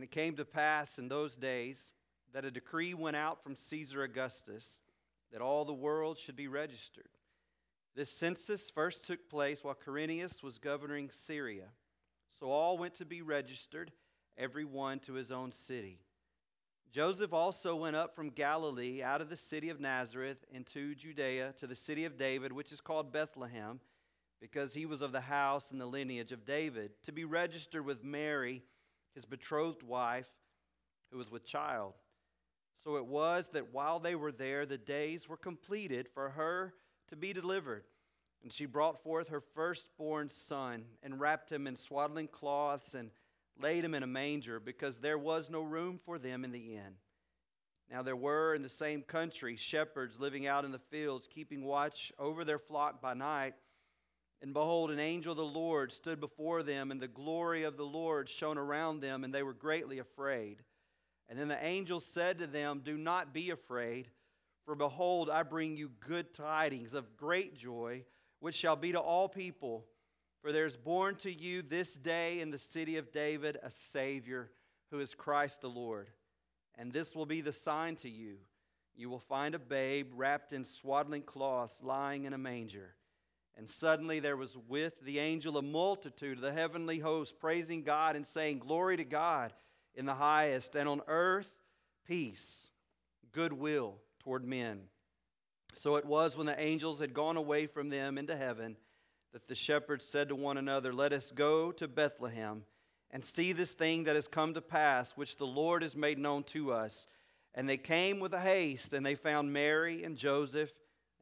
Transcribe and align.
And 0.00 0.04
it 0.06 0.12
came 0.12 0.34
to 0.36 0.46
pass 0.46 0.98
in 0.98 1.08
those 1.08 1.36
days 1.36 1.92
that 2.32 2.46
a 2.46 2.50
decree 2.50 2.94
went 2.94 3.16
out 3.16 3.44
from 3.44 3.54
Caesar 3.54 4.02
Augustus 4.02 4.80
that 5.30 5.42
all 5.42 5.66
the 5.66 5.74
world 5.74 6.16
should 6.16 6.36
be 6.36 6.48
registered. 6.48 7.10
This 7.94 8.10
census 8.10 8.70
first 8.70 9.06
took 9.06 9.28
place 9.28 9.62
while 9.62 9.74
Quirinius 9.74 10.42
was 10.42 10.56
governing 10.56 11.10
Syria. 11.10 11.66
So 12.38 12.50
all 12.50 12.78
went 12.78 12.94
to 12.94 13.04
be 13.04 13.20
registered, 13.20 13.92
every 14.38 14.64
one 14.64 15.00
to 15.00 15.12
his 15.12 15.30
own 15.30 15.52
city. 15.52 15.98
Joseph 16.90 17.34
also 17.34 17.76
went 17.76 17.94
up 17.94 18.16
from 18.16 18.30
Galilee 18.30 19.02
out 19.02 19.20
of 19.20 19.28
the 19.28 19.36
city 19.36 19.68
of 19.68 19.80
Nazareth 19.80 20.46
into 20.50 20.94
Judea 20.94 21.52
to 21.58 21.66
the 21.66 21.74
city 21.74 22.06
of 22.06 22.16
David, 22.16 22.54
which 22.54 22.72
is 22.72 22.80
called 22.80 23.12
Bethlehem, 23.12 23.80
because 24.40 24.72
he 24.72 24.86
was 24.86 25.02
of 25.02 25.12
the 25.12 25.20
house 25.20 25.70
and 25.70 25.78
the 25.78 25.84
lineage 25.84 26.32
of 26.32 26.46
David, 26.46 26.92
to 27.02 27.12
be 27.12 27.26
registered 27.26 27.84
with 27.84 28.02
Mary, 28.02 28.62
his 29.14 29.24
betrothed 29.24 29.82
wife, 29.82 30.28
who 31.10 31.18
was 31.18 31.30
with 31.30 31.44
child. 31.44 31.94
So 32.84 32.96
it 32.96 33.06
was 33.06 33.50
that 33.50 33.72
while 33.72 33.98
they 33.98 34.14
were 34.14 34.32
there, 34.32 34.64
the 34.64 34.78
days 34.78 35.28
were 35.28 35.36
completed 35.36 36.08
for 36.14 36.30
her 36.30 36.74
to 37.08 37.16
be 37.16 37.32
delivered. 37.32 37.84
And 38.42 38.52
she 38.52 38.64
brought 38.64 39.02
forth 39.02 39.28
her 39.28 39.42
firstborn 39.54 40.30
son 40.30 40.84
and 41.02 41.20
wrapped 41.20 41.52
him 41.52 41.66
in 41.66 41.76
swaddling 41.76 42.28
cloths 42.28 42.94
and 42.94 43.10
laid 43.60 43.84
him 43.84 43.94
in 43.94 44.02
a 44.02 44.06
manger 44.06 44.58
because 44.58 44.98
there 44.98 45.18
was 45.18 45.50
no 45.50 45.62
room 45.62 46.00
for 46.02 46.18
them 46.18 46.44
in 46.44 46.52
the 46.52 46.76
inn. 46.76 46.94
Now 47.90 48.02
there 48.02 48.16
were 48.16 48.54
in 48.54 48.62
the 48.62 48.68
same 48.68 49.02
country 49.02 49.56
shepherds 49.56 50.18
living 50.18 50.46
out 50.46 50.64
in 50.64 50.72
the 50.72 50.78
fields, 50.78 51.28
keeping 51.28 51.64
watch 51.64 52.12
over 52.18 52.44
their 52.44 52.58
flock 52.58 53.02
by 53.02 53.14
night. 53.14 53.54
And 54.42 54.54
behold, 54.54 54.90
an 54.90 54.98
angel 54.98 55.32
of 55.32 55.36
the 55.36 55.44
Lord 55.44 55.92
stood 55.92 56.18
before 56.18 56.62
them, 56.62 56.90
and 56.90 57.00
the 57.00 57.08
glory 57.08 57.64
of 57.64 57.76
the 57.76 57.84
Lord 57.84 58.28
shone 58.28 58.56
around 58.56 59.00
them, 59.00 59.22
and 59.22 59.34
they 59.34 59.42
were 59.42 59.52
greatly 59.52 59.98
afraid. 59.98 60.62
And 61.28 61.38
then 61.38 61.48
the 61.48 61.62
angel 61.64 62.00
said 62.00 62.38
to 62.38 62.46
them, 62.46 62.80
Do 62.82 62.96
not 62.96 63.34
be 63.34 63.50
afraid, 63.50 64.08
for 64.64 64.74
behold, 64.74 65.28
I 65.28 65.42
bring 65.42 65.76
you 65.76 65.90
good 66.00 66.32
tidings 66.32 66.94
of 66.94 67.16
great 67.16 67.54
joy, 67.54 68.04
which 68.40 68.54
shall 68.54 68.76
be 68.76 68.92
to 68.92 69.00
all 69.00 69.28
people. 69.28 69.84
For 70.40 70.52
there 70.52 70.64
is 70.64 70.76
born 70.76 71.16
to 71.16 71.30
you 71.30 71.60
this 71.60 71.94
day 71.94 72.40
in 72.40 72.50
the 72.50 72.58
city 72.58 72.96
of 72.96 73.12
David 73.12 73.58
a 73.62 73.70
Savior, 73.70 74.50
who 74.90 75.00
is 75.00 75.14
Christ 75.14 75.60
the 75.60 75.68
Lord. 75.68 76.08
And 76.78 76.92
this 76.92 77.14
will 77.14 77.26
be 77.26 77.42
the 77.42 77.52
sign 77.52 77.96
to 77.96 78.08
you 78.08 78.38
you 79.00 79.08
will 79.08 79.18
find 79.18 79.54
a 79.54 79.58
babe 79.58 80.10
wrapped 80.14 80.52
in 80.52 80.62
swaddling 80.62 81.22
cloths, 81.22 81.82
lying 81.82 82.24
in 82.24 82.34
a 82.34 82.38
manger. 82.38 82.94
And 83.60 83.68
suddenly 83.68 84.20
there 84.20 84.38
was 84.38 84.56
with 84.68 85.04
the 85.04 85.18
angel 85.18 85.58
a 85.58 85.62
multitude 85.62 86.38
of 86.38 86.42
the 86.42 86.50
heavenly 86.50 86.98
host, 86.98 87.38
praising 87.38 87.82
God 87.82 88.16
and 88.16 88.26
saying, 88.26 88.60
Glory 88.60 88.96
to 88.96 89.04
God 89.04 89.52
in 89.94 90.06
the 90.06 90.14
highest, 90.14 90.76
and 90.76 90.88
on 90.88 91.02
earth 91.06 91.52
peace, 92.06 92.70
goodwill 93.32 93.96
toward 94.20 94.46
men. 94.46 94.84
So 95.74 95.96
it 95.96 96.06
was 96.06 96.38
when 96.38 96.46
the 96.46 96.58
angels 96.58 97.00
had 97.00 97.12
gone 97.12 97.36
away 97.36 97.66
from 97.66 97.90
them 97.90 98.16
into 98.16 98.34
heaven 98.34 98.78
that 99.34 99.46
the 99.46 99.54
shepherds 99.54 100.06
said 100.06 100.30
to 100.30 100.34
one 100.34 100.56
another, 100.56 100.90
Let 100.90 101.12
us 101.12 101.30
go 101.30 101.70
to 101.72 101.86
Bethlehem 101.86 102.64
and 103.10 103.22
see 103.22 103.52
this 103.52 103.74
thing 103.74 104.04
that 104.04 104.14
has 104.14 104.26
come 104.26 104.54
to 104.54 104.62
pass, 104.62 105.18
which 105.18 105.36
the 105.36 105.46
Lord 105.46 105.82
has 105.82 105.94
made 105.94 106.18
known 106.18 106.44
to 106.44 106.72
us. 106.72 107.06
And 107.54 107.68
they 107.68 107.76
came 107.76 108.20
with 108.20 108.32
a 108.32 108.40
haste, 108.40 108.94
and 108.94 109.04
they 109.04 109.16
found 109.16 109.52
Mary 109.52 110.02
and 110.02 110.16
Joseph 110.16 110.72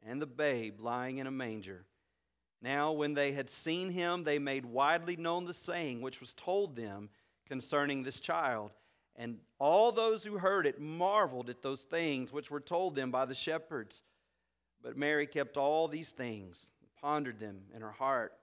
and 0.07 0.21
the 0.21 0.25
babe 0.25 0.79
lying 0.79 1.17
in 1.17 1.27
a 1.27 1.31
manger. 1.31 1.83
Now, 2.61 2.91
when 2.91 3.13
they 3.13 3.31
had 3.31 3.49
seen 3.49 3.89
him, 3.89 4.23
they 4.23 4.39
made 4.39 4.65
widely 4.65 5.15
known 5.15 5.45
the 5.45 5.53
saying 5.53 6.01
which 6.01 6.19
was 6.19 6.33
told 6.33 6.75
them 6.75 7.09
concerning 7.47 8.03
this 8.03 8.19
child. 8.19 8.71
And 9.15 9.39
all 9.59 9.91
those 9.91 10.23
who 10.23 10.37
heard 10.37 10.65
it 10.65 10.79
marveled 10.79 11.49
at 11.49 11.61
those 11.61 11.83
things 11.83 12.31
which 12.31 12.51
were 12.51 12.59
told 12.59 12.95
them 12.95 13.11
by 13.11 13.25
the 13.25 13.35
shepherds. 13.35 14.03
But 14.81 14.97
Mary 14.97 15.27
kept 15.27 15.57
all 15.57 15.87
these 15.87 16.11
things, 16.11 16.67
pondered 17.01 17.39
them 17.39 17.63
in 17.75 17.81
her 17.81 17.91
heart. 17.91 18.33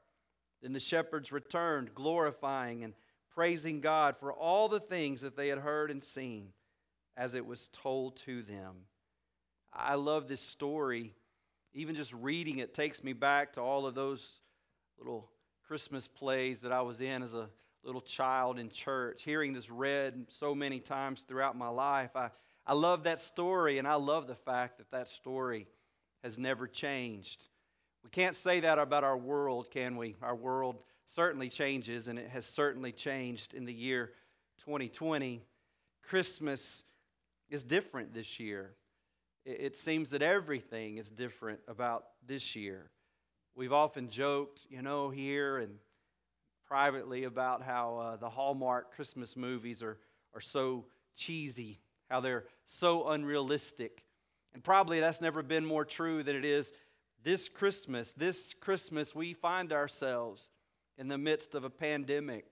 Then 0.63 0.73
the 0.73 0.81
shepherds 0.81 1.33
returned, 1.33 1.95
glorifying 1.95 2.85
and 2.85 2.95
praising 3.35 3.81
God 3.81 4.17
for 4.19 4.33
all 4.33 4.69
the 4.69 4.81
things 4.81 5.21
that 5.21 5.37
they 5.37 5.49
had 5.49 5.59
heard 5.59 5.91
and 5.91 6.03
seen 6.03 6.49
as 7.17 7.35
it 7.35 7.47
was 7.47 7.69
told 7.73 8.17
to 8.17 8.43
them. 8.43 8.87
I 9.73 9.95
love 9.95 10.29
this 10.29 10.41
story. 10.41 11.15
Even 11.77 11.95
just 11.95 12.15
reading 12.15 12.59
it 12.59 12.73
takes 12.73 13.05
me 13.05 13.13
back 13.13 13.53
to 13.53 13.61
all 13.61 13.85
of 13.85 13.95
those 13.95 14.41
little 14.99 15.29
Christmas 15.69 16.09
plays 16.09 16.61
that 16.61 16.73
I 16.73 16.81
was 16.81 17.03
in 17.03 17.23
as 17.23 17.35
a 17.35 17.51
little 17.85 18.01
child 18.01 18.59
in 18.59 18.71
church, 18.71 19.23
hearing 19.23 19.53
this 19.53 19.69
read 19.69 20.25
so 20.31 20.55
many 20.55 20.81
times 20.81 21.21
throughout 21.21 21.55
my 21.55 21.69
life. 21.69 22.17
I, 22.17 22.31
I 22.67 22.73
love 22.73 23.03
that 23.03 23.21
story, 23.21 23.77
and 23.77 23.87
I 23.87 23.97
love 23.97 24.27
the 24.27 24.35
fact 24.35 24.79
that 24.79 24.91
that 24.91 25.07
story 25.07 25.69
has 26.25 26.39
never 26.39 26.67
changed. 26.67 27.45
We 28.03 28.09
can't 28.09 28.37
say 28.37 28.61
that 28.61 28.79
about 28.79 29.05
our 29.05 29.19
world, 29.19 29.71
can 29.71 29.97
we? 29.99 30.17
Our 30.23 30.35
world 30.35 30.83
certainly 31.05 31.51
changes, 31.51 32.09
and 32.09 32.19
it 32.19 32.31
has 32.31 32.47
certainly 32.47 32.93
changed 32.93 33.53
in 33.53 33.67
the 33.67 33.75
year 33.75 34.13
2020. 34.65 35.43
Christmas 36.09 36.85
is 37.51 37.65
different 37.65 38.15
this 38.15 38.41
year. 38.41 38.73
It, 39.47 39.77
seems 39.77 40.11
that 40.11 40.23
everything 40.23 40.97
is 40.97 41.09
different 41.09 41.61
about 41.69 42.05
this 42.27 42.57
year. 42.57 42.91
We've 43.55 43.73
often 43.73 44.09
joked, 44.09 44.67
you 44.69 44.83
know, 44.83 45.09
here 45.09 45.59
and 45.59 45.77
privately 46.67 47.23
about 47.23 47.63
how 47.63 47.99
uh, 47.99 48.17
the 48.17 48.29
Hallmark 48.29 48.93
Christmas 48.93 49.37
movies 49.37 49.85
are, 49.85 49.99
are 50.35 50.41
so 50.41 50.87
cheesy, 51.15 51.79
how 52.11 52.19
they're 52.19 52.45
so 52.65 53.09
unrealistic. 53.09 54.03
And 54.53 54.65
probably 54.65 54.99
that's 54.99 55.21
never 55.21 55.45
been 55.45 55.65
more 55.65 55.85
true 55.85 56.25
than 56.25 56.35
it 56.35 56.45
is 56.45 56.73
this 57.23 57.49
Christmas. 57.49 58.13
This 58.13 58.53
Christmas, 58.53 59.15
we 59.15 59.33
find 59.33 59.73
ourselves 59.73 60.51
in 60.99 61.07
the 61.07 61.19
midst 61.19 61.55
of 61.55 61.63
a 61.63 61.71
pandemic, 61.71 62.51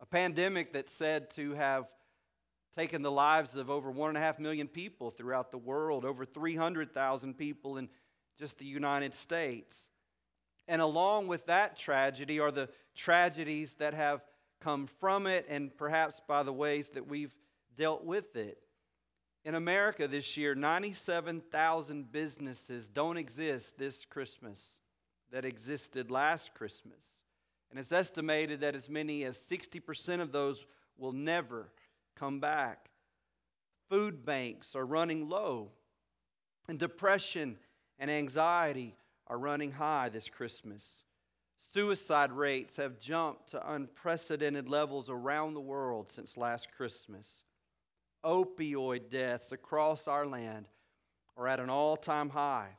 a 0.00 0.06
pandemic 0.06 0.72
that's 0.72 0.92
said 0.92 1.28
to 1.32 1.52
have 1.52 1.84
taken 2.74 3.02
the 3.02 3.10
lives 3.10 3.56
of 3.56 3.70
over 3.70 3.90
one 3.90 4.10
and 4.10 4.18
a 4.18 4.20
half 4.20 4.38
million 4.38 4.68
people 4.68 5.10
throughout 5.10 5.50
the 5.50 5.58
world, 5.58 6.04
over 6.04 6.24
300,000 6.24 7.34
people 7.34 7.76
in 7.76 7.88
just 8.38 8.58
the 8.58 8.64
United 8.64 9.14
States. 9.14 9.88
And 10.66 10.80
along 10.80 11.28
with 11.28 11.46
that 11.46 11.78
tragedy 11.78 12.40
are 12.40 12.50
the 12.50 12.68
tragedies 12.94 13.74
that 13.76 13.94
have 13.94 14.22
come 14.60 14.86
from 14.86 15.26
it 15.26 15.46
and 15.48 15.76
perhaps 15.76 16.20
by 16.26 16.42
the 16.42 16.52
ways 16.52 16.90
that 16.90 17.06
we've 17.06 17.34
dealt 17.76 18.04
with 18.04 18.34
it. 18.36 18.58
In 19.44 19.54
America 19.54 20.08
this 20.08 20.36
year, 20.36 20.54
97,000 20.54 22.10
businesses 22.10 22.88
don't 22.88 23.18
exist 23.18 23.78
this 23.78 24.06
Christmas 24.06 24.78
that 25.30 25.44
existed 25.44 26.10
last 26.10 26.54
Christmas. 26.54 27.02
And 27.70 27.78
it's 27.78 27.92
estimated 27.92 28.60
that 28.60 28.74
as 28.74 28.88
many 28.88 29.24
as 29.24 29.36
60% 29.36 30.20
of 30.20 30.32
those 30.32 30.64
will 30.96 31.12
never 31.12 31.68
come 32.18 32.40
back. 32.40 32.90
Food 33.88 34.24
banks 34.24 34.74
are 34.74 34.86
running 34.86 35.28
low, 35.28 35.70
and 36.68 36.78
depression 36.78 37.58
and 37.98 38.10
anxiety 38.10 38.96
are 39.26 39.38
running 39.38 39.72
high 39.72 40.08
this 40.08 40.28
Christmas. 40.28 41.02
Suicide 41.72 42.32
rates 42.32 42.76
have 42.76 43.00
jumped 43.00 43.50
to 43.50 43.72
unprecedented 43.72 44.68
levels 44.68 45.10
around 45.10 45.54
the 45.54 45.60
world 45.60 46.10
since 46.10 46.36
last 46.36 46.70
Christmas. 46.70 47.42
Opioid 48.24 49.10
deaths 49.10 49.52
across 49.52 50.06
our 50.06 50.26
land 50.26 50.68
are 51.36 51.48
at 51.48 51.60
an 51.60 51.70
all 51.70 51.96
time 51.96 52.30
high, 52.30 52.76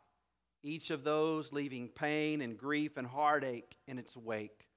each 0.63 0.91
of 0.91 1.03
those 1.03 1.51
leaving 1.51 1.89
pain 1.89 2.41
and 2.41 2.57
grief 2.57 2.97
and 2.97 3.05
heartache 3.05 3.75
in 3.85 3.99
its 3.99 4.15
wake. 4.15 4.67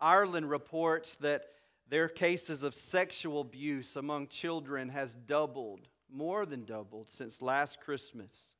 Ireland 0.00 0.48
reports 0.48 1.16
that 1.16 1.44
their 1.90 2.08
cases 2.08 2.62
of 2.62 2.72
sexual 2.72 3.40
abuse 3.40 3.96
among 3.96 4.28
children 4.28 4.90
has 4.90 5.16
doubled, 5.16 5.88
more 6.08 6.46
than 6.46 6.64
doubled, 6.64 7.08
since 7.08 7.42
last 7.42 7.80
Christmas. 7.80 8.52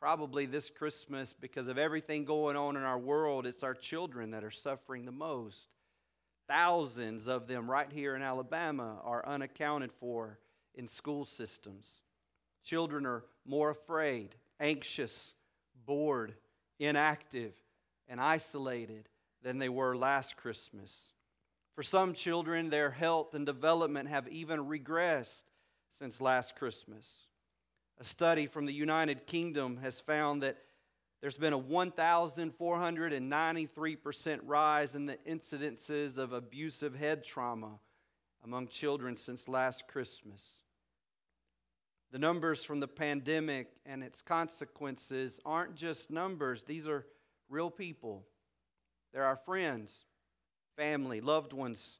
Probably 0.00 0.44
this 0.44 0.68
Christmas, 0.68 1.32
because 1.32 1.68
of 1.68 1.78
everything 1.78 2.24
going 2.24 2.56
on 2.56 2.76
in 2.76 2.82
our 2.82 2.98
world, 2.98 3.46
it's 3.46 3.62
our 3.62 3.74
children 3.74 4.32
that 4.32 4.42
are 4.42 4.50
suffering 4.50 5.04
the 5.04 5.12
most. 5.12 5.68
Thousands 6.48 7.28
of 7.28 7.46
them 7.46 7.70
right 7.70 7.90
here 7.90 8.16
in 8.16 8.22
Alabama 8.22 9.00
are 9.04 9.26
unaccounted 9.26 9.92
for 9.92 10.40
in 10.74 10.88
school 10.88 11.24
systems. 11.24 12.02
Children 12.64 13.06
are 13.06 13.24
more 13.46 13.70
afraid, 13.70 14.34
anxious, 14.58 15.34
bored, 15.86 16.34
inactive, 16.80 17.54
and 18.08 18.20
isolated 18.20 19.08
than 19.42 19.58
they 19.58 19.68
were 19.68 19.96
last 19.96 20.36
Christmas. 20.36 21.12
For 21.78 21.84
some 21.84 22.12
children, 22.12 22.70
their 22.70 22.90
health 22.90 23.34
and 23.34 23.46
development 23.46 24.08
have 24.08 24.26
even 24.26 24.66
regressed 24.66 25.44
since 25.96 26.20
last 26.20 26.56
Christmas. 26.56 27.28
A 28.00 28.04
study 28.04 28.48
from 28.48 28.66
the 28.66 28.72
United 28.72 29.28
Kingdom 29.28 29.76
has 29.76 30.00
found 30.00 30.42
that 30.42 30.58
there's 31.20 31.36
been 31.36 31.52
a 31.52 31.60
1,493% 31.60 34.40
rise 34.42 34.96
in 34.96 35.06
the 35.06 35.18
incidences 35.24 36.18
of 36.18 36.32
abusive 36.32 36.96
head 36.96 37.22
trauma 37.22 37.78
among 38.42 38.66
children 38.66 39.16
since 39.16 39.46
last 39.46 39.86
Christmas. 39.86 40.62
The 42.10 42.18
numbers 42.18 42.64
from 42.64 42.80
the 42.80 42.88
pandemic 42.88 43.68
and 43.86 44.02
its 44.02 44.20
consequences 44.20 45.38
aren't 45.44 45.76
just 45.76 46.10
numbers, 46.10 46.64
these 46.64 46.88
are 46.88 47.06
real 47.48 47.70
people. 47.70 48.26
They're 49.12 49.22
our 49.22 49.36
friends, 49.36 50.06
family, 50.78 51.20
loved 51.20 51.52
ones, 51.52 51.98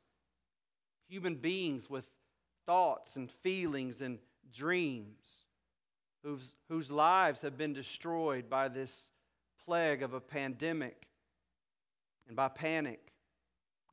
human 1.09 1.35
beings 1.35 1.91
with 1.91 2.09
thoughts 2.65 3.17
and 3.17 3.31
feelings 3.31 4.01
and 4.01 4.19
dreams 4.55 5.27
whose, 6.23 6.55
whose 6.69 6.91
lives 6.91 7.43
have 7.43 7.59
been 7.59 7.73
destroyed 7.73 8.49
by 8.49 8.69
this 8.69 9.11
plague 9.65 10.03
of 10.03 10.15
a 10.15 10.21
pandemic 10.21 11.09
and 12.29 12.37
by 12.37 12.49
panic 12.49 13.13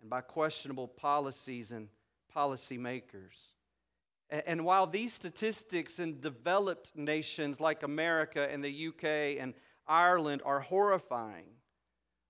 and 0.02 0.10
by 0.10 0.22
questionable 0.22 0.88
policies 0.88 1.72
and 1.72 1.90
policymakers. 2.34 3.54
And 4.30 4.66
while 4.66 4.88
these 4.88 5.14
statistics 5.14 6.00
in 6.00 6.20
developed 6.20 6.96
nations 6.96 7.60
like 7.60 7.84
America 7.84 8.48
and 8.52 8.64
the 8.64 8.88
UK 8.88 9.42
and 9.42 9.54
Ireland 9.88 10.42
are 10.46 10.62
horrifying, 10.62 11.46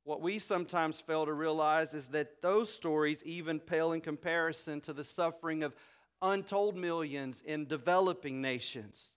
what 0.06 0.22
we 0.22 0.38
sometimes 0.38 1.02
fail 1.02 1.26
to 1.26 1.34
realize 1.34 1.96
is 1.96 2.10
that 2.10 2.42
those 2.42 2.72
stories 2.72 3.24
even 3.24 3.60
pale 3.60 3.92
in 3.92 4.02
comparison 4.02 4.80
to 4.82 4.94
the 4.94 5.04
suffering 5.04 5.64
of 5.64 5.76
untold 6.22 6.78
millions 6.78 7.42
in 7.42 7.66
developing 7.66 8.40
nations, 8.40 9.14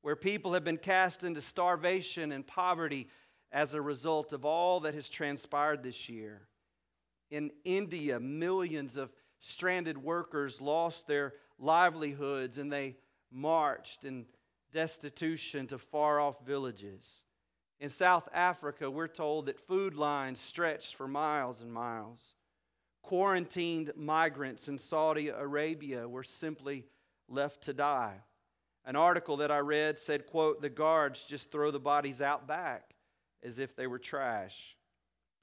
where 0.00 0.14
people 0.14 0.54
have 0.54 0.62
been 0.62 0.78
cast 0.78 1.24
into 1.24 1.40
starvation 1.40 2.30
and 2.30 2.46
poverty 2.46 3.08
as 3.50 3.74
a 3.74 3.82
result 3.82 4.32
of 4.32 4.44
all 4.44 4.80
that 4.80 4.94
has 4.94 5.08
transpired 5.08 5.82
this 5.82 6.08
year. 6.08 6.46
In 7.30 7.50
India, 7.64 8.20
millions 8.20 8.96
of 8.96 9.12
stranded 9.40 9.98
workers 9.98 10.60
lost 10.60 11.08
their 11.08 11.34
livelihoods 11.58 12.58
and 12.58 12.72
they 12.72 12.96
marched 13.30 14.04
in 14.04 14.26
destitution 14.72 15.66
to 15.66 15.78
far 15.78 16.20
off 16.20 16.46
villages. 16.46 17.22
In 17.80 17.88
South 17.88 18.28
Africa, 18.32 18.90
we're 18.90 19.06
told 19.06 19.46
that 19.46 19.60
food 19.60 19.94
lines 19.94 20.40
stretched 20.40 20.96
for 20.96 21.06
miles 21.06 21.60
and 21.60 21.72
miles. 21.72 22.34
Quarantined 23.02 23.92
migrants 23.96 24.68
in 24.68 24.78
Saudi 24.78 25.28
Arabia 25.28 26.08
were 26.08 26.24
simply 26.24 26.86
left 27.28 27.62
to 27.64 27.72
die. 27.72 28.16
An 28.84 28.96
article 28.96 29.36
that 29.36 29.50
I 29.50 29.58
read 29.58 29.98
said, 29.98 30.26
quote, 30.26 30.60
the 30.60 30.68
guards 30.68 31.24
just 31.24 31.52
throw 31.52 31.70
the 31.70 31.78
bodies 31.78 32.20
out 32.20 32.48
back 32.48 32.94
as 33.42 33.58
if 33.58 33.76
they 33.76 33.86
were 33.86 33.98
trash. 33.98 34.76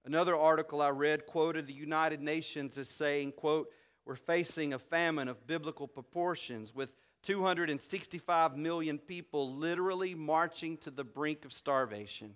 Another 0.04 0.36
article 0.36 0.82
I 0.82 0.90
read 0.90 1.26
quoted 1.26 1.68
the 1.68 1.74
United 1.74 2.22
Nations 2.22 2.78
as 2.78 2.90
saying, 2.90 3.32
quote, 3.32 3.70
we're 4.06 4.16
facing 4.16 4.74
a 4.74 4.80
famine 4.80 5.28
of 5.28 5.48
biblical 5.48 5.88
proportions 5.88 6.74
with 6.74 6.90
265 7.24 8.56
million 8.56 9.00
people 9.00 9.56
literally 9.56 10.14
marching 10.14 10.78
to 10.78 10.92
the 10.92 11.04
brink 11.04 11.44
of 11.44 11.52
starvation. 11.52 12.36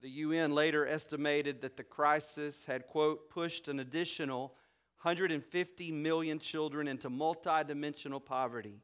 The 0.00 0.10
UN 0.10 0.52
later 0.52 0.86
estimated 0.86 1.62
that 1.62 1.76
the 1.76 1.82
crisis 1.82 2.66
had, 2.66 2.86
quote, 2.86 3.30
pushed 3.30 3.68
an 3.68 3.80
additional 3.80 4.54
150 5.02 5.92
million 5.92 6.38
children 6.38 6.86
into 6.86 7.10
multidimensional 7.10 8.24
poverty, 8.24 8.80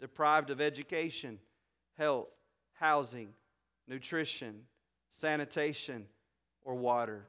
deprived 0.00 0.50
of 0.50 0.60
education, 0.60 1.38
health, 1.96 2.28
housing, 2.74 3.28
nutrition, 3.86 4.62
sanitation, 5.12 6.06
or 6.62 6.74
water. 6.74 7.26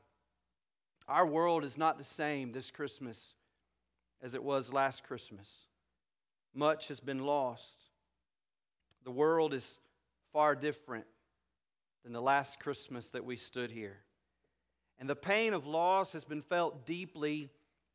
Our 1.08 1.28
world 1.28 1.64
is 1.64 1.78
not 1.78 1.98
the 1.98 2.04
same 2.04 2.52
this 2.52 2.72
Christmas 2.72 3.36
as 4.22 4.34
it 4.34 4.44
was 4.44 4.74
last 4.74 5.04
Christmas. 5.04 5.52
Much 6.54 6.88
has 6.88 7.00
been 7.00 7.26
lost. 7.26 7.84
The 9.04 9.12
world 9.12 9.54
is 9.54 9.80
far 10.32 10.56
different 10.56 11.06
than 12.04 12.14
the 12.14 12.22
last 12.22 12.60
Christmas 12.60 13.08
that 13.12 13.26
we 13.26 13.36
stood 13.36 13.72
here. 13.72 14.00
And 15.00 15.10
the 15.10 15.16
pain 15.16 15.54
of 15.54 15.66
loss 15.66 16.14
has 16.14 16.24
been 16.24 16.42
felt 16.42 16.86
deeply 16.86 17.50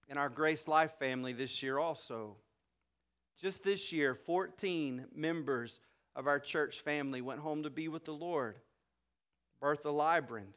in 0.09 0.19
our 0.19 0.29
Grace 0.29 0.69
Life 0.69 0.93
family 0.99 1.33
this 1.33 1.63
year 1.63 1.79
also. 1.79 2.37
Just 3.41 3.65
this 3.65 3.93
year, 3.93 4.15
14 4.15 5.07
members 5.15 5.81
of 6.15 6.27
our 6.27 6.39
church 6.39 6.81
family 6.81 7.23
went 7.23 7.41
home 7.41 7.63
to 7.63 7.71
be 7.71 7.89
with 7.89 8.05
the 8.05 8.13
Lord. 8.13 8.59
Bertha 9.61 9.89
Librand, 9.89 10.55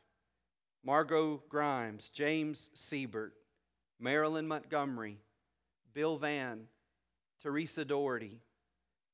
Margot 0.84 1.44
Grimes, 1.48 2.10
James 2.10 2.70
Siebert, 2.74 3.34
Marilyn 4.00 4.48
Montgomery, 4.48 5.20
Bill 5.94 6.18
Van, 6.18 6.66
Teresa 7.42 7.86
Doherty, 7.86 8.42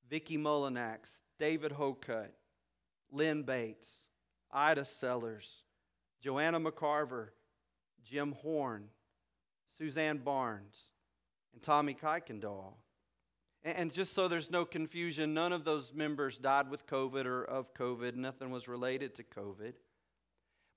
Vicki 0.09 0.37
Mullinax, 0.37 1.23
David 1.37 1.73
Hocutt, 1.73 2.33
Lynn 3.11 3.43
Bates, 3.43 4.07
Ida 4.51 4.85
Sellers, 4.85 5.63
Joanna 6.21 6.59
McCarver, 6.59 7.29
Jim 8.03 8.33
Horn, 8.33 8.89
Suzanne 9.77 10.17
Barnes, 10.17 10.91
and 11.53 11.61
Tommy 11.61 11.93
Kuykendall. 11.93 12.73
And 13.63 13.91
just 13.93 14.13
so 14.13 14.27
there's 14.27 14.49
no 14.49 14.63
confusion, 14.63 15.33
none 15.33 15.51
of 15.51 15.65
those 15.65 15.93
members 15.93 16.37
died 16.37 16.69
with 16.69 16.87
COVID 16.87 17.25
or 17.25 17.43
of 17.43 17.73
COVID. 17.73 18.15
Nothing 18.15 18.51
was 18.51 18.67
related 18.69 19.15
to 19.15 19.23
COVID. 19.23 19.73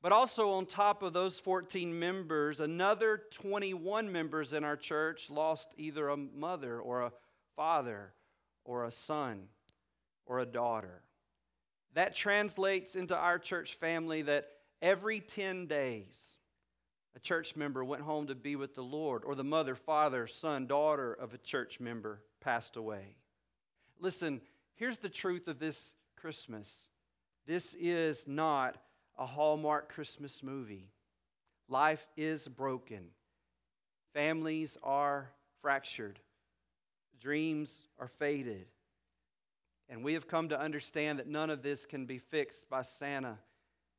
But 0.03 0.11
also, 0.11 0.51
on 0.51 0.67
top 0.67 1.05
of 1.05 1.13
those 1.13 1.39
14 1.39 1.97
members, 1.97 2.59
another 2.59 3.23
21 3.31 4.11
members 4.11 4.53
in 4.53 4.65
our 4.65 4.77
church 4.77 5.31
lost 5.31 5.75
either 5.79 6.09
a 6.09 6.17
mother 6.17 6.81
or 6.81 7.03
a 7.03 7.13
father 7.55 8.13
or 8.65 8.85
a 8.85 8.91
son 8.91 9.45
or 10.27 10.41
a 10.41 10.47
daughter. 10.47 11.03
That 11.95 12.17
translates 12.17 12.97
into 12.97 13.17
our 13.17 13.39
church 13.39 13.75
family 13.75 14.23
that 14.23 14.49
every 14.81 15.21
10 15.21 15.67
days, 15.67 16.37
a 17.15 17.21
church 17.21 17.55
member 17.55 17.85
went 17.85 18.03
home 18.03 18.27
to 18.27 18.35
be 18.35 18.57
with 18.57 18.75
the 18.75 18.83
Lord, 18.83 19.23
or 19.25 19.37
the 19.37 19.45
mother, 19.45 19.77
father, 19.77 20.27
son, 20.27 20.67
daughter 20.67 21.13
of 21.13 21.33
a 21.33 21.39
church 21.39 21.79
member 21.79 22.23
passed 22.41 22.75
away. 22.75 23.15
Listen, 24.01 24.41
here's 24.75 24.99
the 24.99 25.09
truth 25.09 25.47
of 25.47 25.61
this 25.61 25.95
Christmas 26.17 26.89
this 27.47 27.75
is 27.75 28.27
not 28.27 28.79
a 29.19 29.27
Hallmark 29.27 29.93
Christmas 29.93 30.43
movie. 30.43 30.91
Life 31.69 32.07
is 32.17 32.49
broken, 32.49 33.09
families 34.13 34.77
are 34.83 35.31
fractured, 35.61 36.21
dreams 37.21 37.87
are 37.99 38.09
faded. 38.09 38.67
And 39.89 40.03
we 40.03 40.15
have 40.15 40.27
come 40.27 40.49
to 40.49 40.59
understand 40.59 41.19
that 41.19 41.29
none 41.29 41.51
of 41.51 41.63
this 41.63 41.85
can 41.85 42.07
be 42.07 42.17
fixed 42.17 42.71
by 42.71 42.81
Santa 42.81 43.37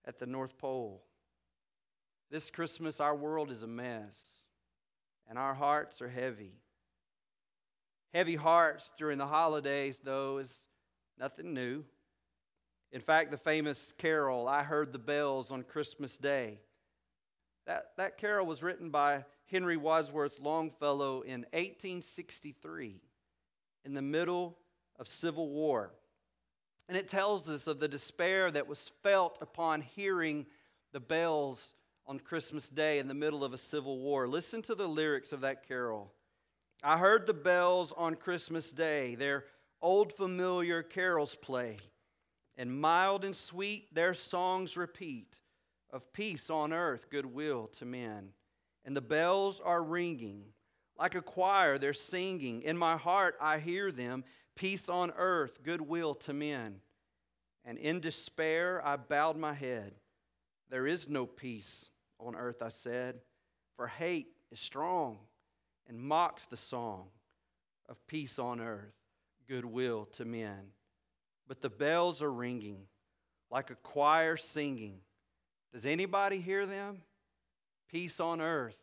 at 0.05 0.17
the 0.17 0.25
North 0.25 0.58
Pole. 0.58 1.03
This 2.32 2.50
Christmas, 2.50 3.00
our 3.00 3.15
world 3.15 3.51
is 3.51 3.62
a 3.62 3.67
mess, 3.67 4.20
and 5.29 5.38
our 5.38 5.53
hearts 5.53 6.01
are 6.01 6.10
heavy. 6.10 6.53
Heavy 8.12 8.36
hearts 8.36 8.91
during 8.98 9.20
the 9.20 9.27
holidays, 9.27 10.01
though, 10.03 10.39
is 10.39 10.65
nothing 11.20 11.53
new. 11.53 11.84
In 12.93 13.01
fact, 13.01 13.31
the 13.31 13.38
famous 13.38 13.91
carol, 13.97 14.47
I 14.47 14.62
Heard 14.62 14.93
the 14.93 15.00
Bells 15.00 15.50
on 15.50 15.63
Christmas 15.63 16.15
Day, 16.15 16.59
that, 17.65 17.88
that 17.97 18.19
carol 18.19 18.45
was 18.45 18.62
written 18.62 18.91
by 18.91 19.25
Henry 19.50 19.77
Wadsworth 19.77 20.39
Longfellow 20.39 21.21
in 21.21 21.41
1863 21.53 23.01
in 23.83 23.93
the 23.95 24.01
middle 24.03 24.59
of 25.00 25.07
Civil 25.07 25.50
War. 25.50 25.91
And 26.88 26.95
it 26.95 27.07
tells 27.07 27.50
us 27.50 27.65
of 27.65 27.79
the 27.79 27.88
despair 27.88 28.51
that 28.51 28.67
was 28.67 28.91
felt 29.01 29.39
upon 29.41 29.81
hearing 29.81 30.45
the 30.91 31.00
bells 31.00 31.73
on 32.05 32.19
Christmas 32.19 32.69
Day 32.69 33.00
in 33.00 33.07
the 33.07 33.15
middle 33.15 33.43
of 33.43 33.53
a 33.53 33.57
civil 33.57 33.97
war. 33.97 34.27
Listen 34.27 34.62
to 34.62 34.75
the 34.75 34.88
lyrics 34.88 35.31
of 35.31 35.41
that 35.41 35.67
carol. 35.67 36.13
I 36.83 37.00
heard 37.00 37.25
the 37.25 37.33
bells 37.33 37.91
on 37.97 38.15
Christmas 38.15 38.71
Day, 38.71 39.15
their 39.15 39.45
old 39.81 40.13
familiar 40.13 40.83
carols 40.83 41.33
play 41.33 41.77
and 42.57 42.79
mild 42.79 43.25
and 43.25 43.36
sweet 43.36 43.93
their 43.93 44.13
songs 44.13 44.77
repeat 44.77 45.39
of 45.91 46.12
peace 46.13 46.50
on 46.50 46.74
earth, 46.74 47.10
goodwill 47.10 47.67
to 47.67 47.86
men. 47.86 48.29
And 48.86 48.95
the 48.95 49.01
bells 49.01 49.62
are 49.63 49.81
ringing. 49.81 50.45
Like 50.98 51.15
a 51.15 51.22
choir, 51.22 51.77
they're 51.77 51.93
singing. 51.93 52.62
In 52.62 52.77
my 52.77 52.98
heart, 52.98 53.36
I 53.39 53.60
hear 53.60 53.91
them 53.91 54.24
peace 54.55 54.89
on 54.89 55.12
earth, 55.17 55.60
goodwill 55.63 56.15
to 56.15 56.33
men. 56.33 56.81
And 57.65 57.77
in 57.77 58.00
despair, 58.00 58.86
I 58.86 58.98
bowed 58.98 59.38
my 59.38 59.53
head. 59.53 59.93
There 60.69 60.86
is 60.86 61.07
no 61.07 61.25
peace 61.25 61.89
on 62.19 62.36
earth, 62.36 62.62
I 62.62 62.69
said, 62.69 63.19
for 63.75 63.88
hate 63.88 64.27
is 64.51 64.60
strong 64.60 65.19
and 65.88 66.00
mocks 66.00 66.45
the 66.45 66.57
song 66.57 67.07
of 67.88 68.05
peace 68.07 68.39
on 68.39 68.60
earth, 68.60 68.93
goodwill 69.48 70.05
to 70.13 70.25
men 70.25 70.72
but 71.47 71.62
the 71.62 71.69
bells 71.69 72.21
are 72.21 72.31
ringing 72.31 72.88
like 73.51 73.69
a 73.69 73.75
choir 73.75 74.35
singing. 74.35 75.00
Does 75.71 75.85
anybody 75.85 76.39
hear 76.39 76.65
them? 76.65 77.01
Peace 77.89 78.19
on 78.19 78.41
earth, 78.41 78.79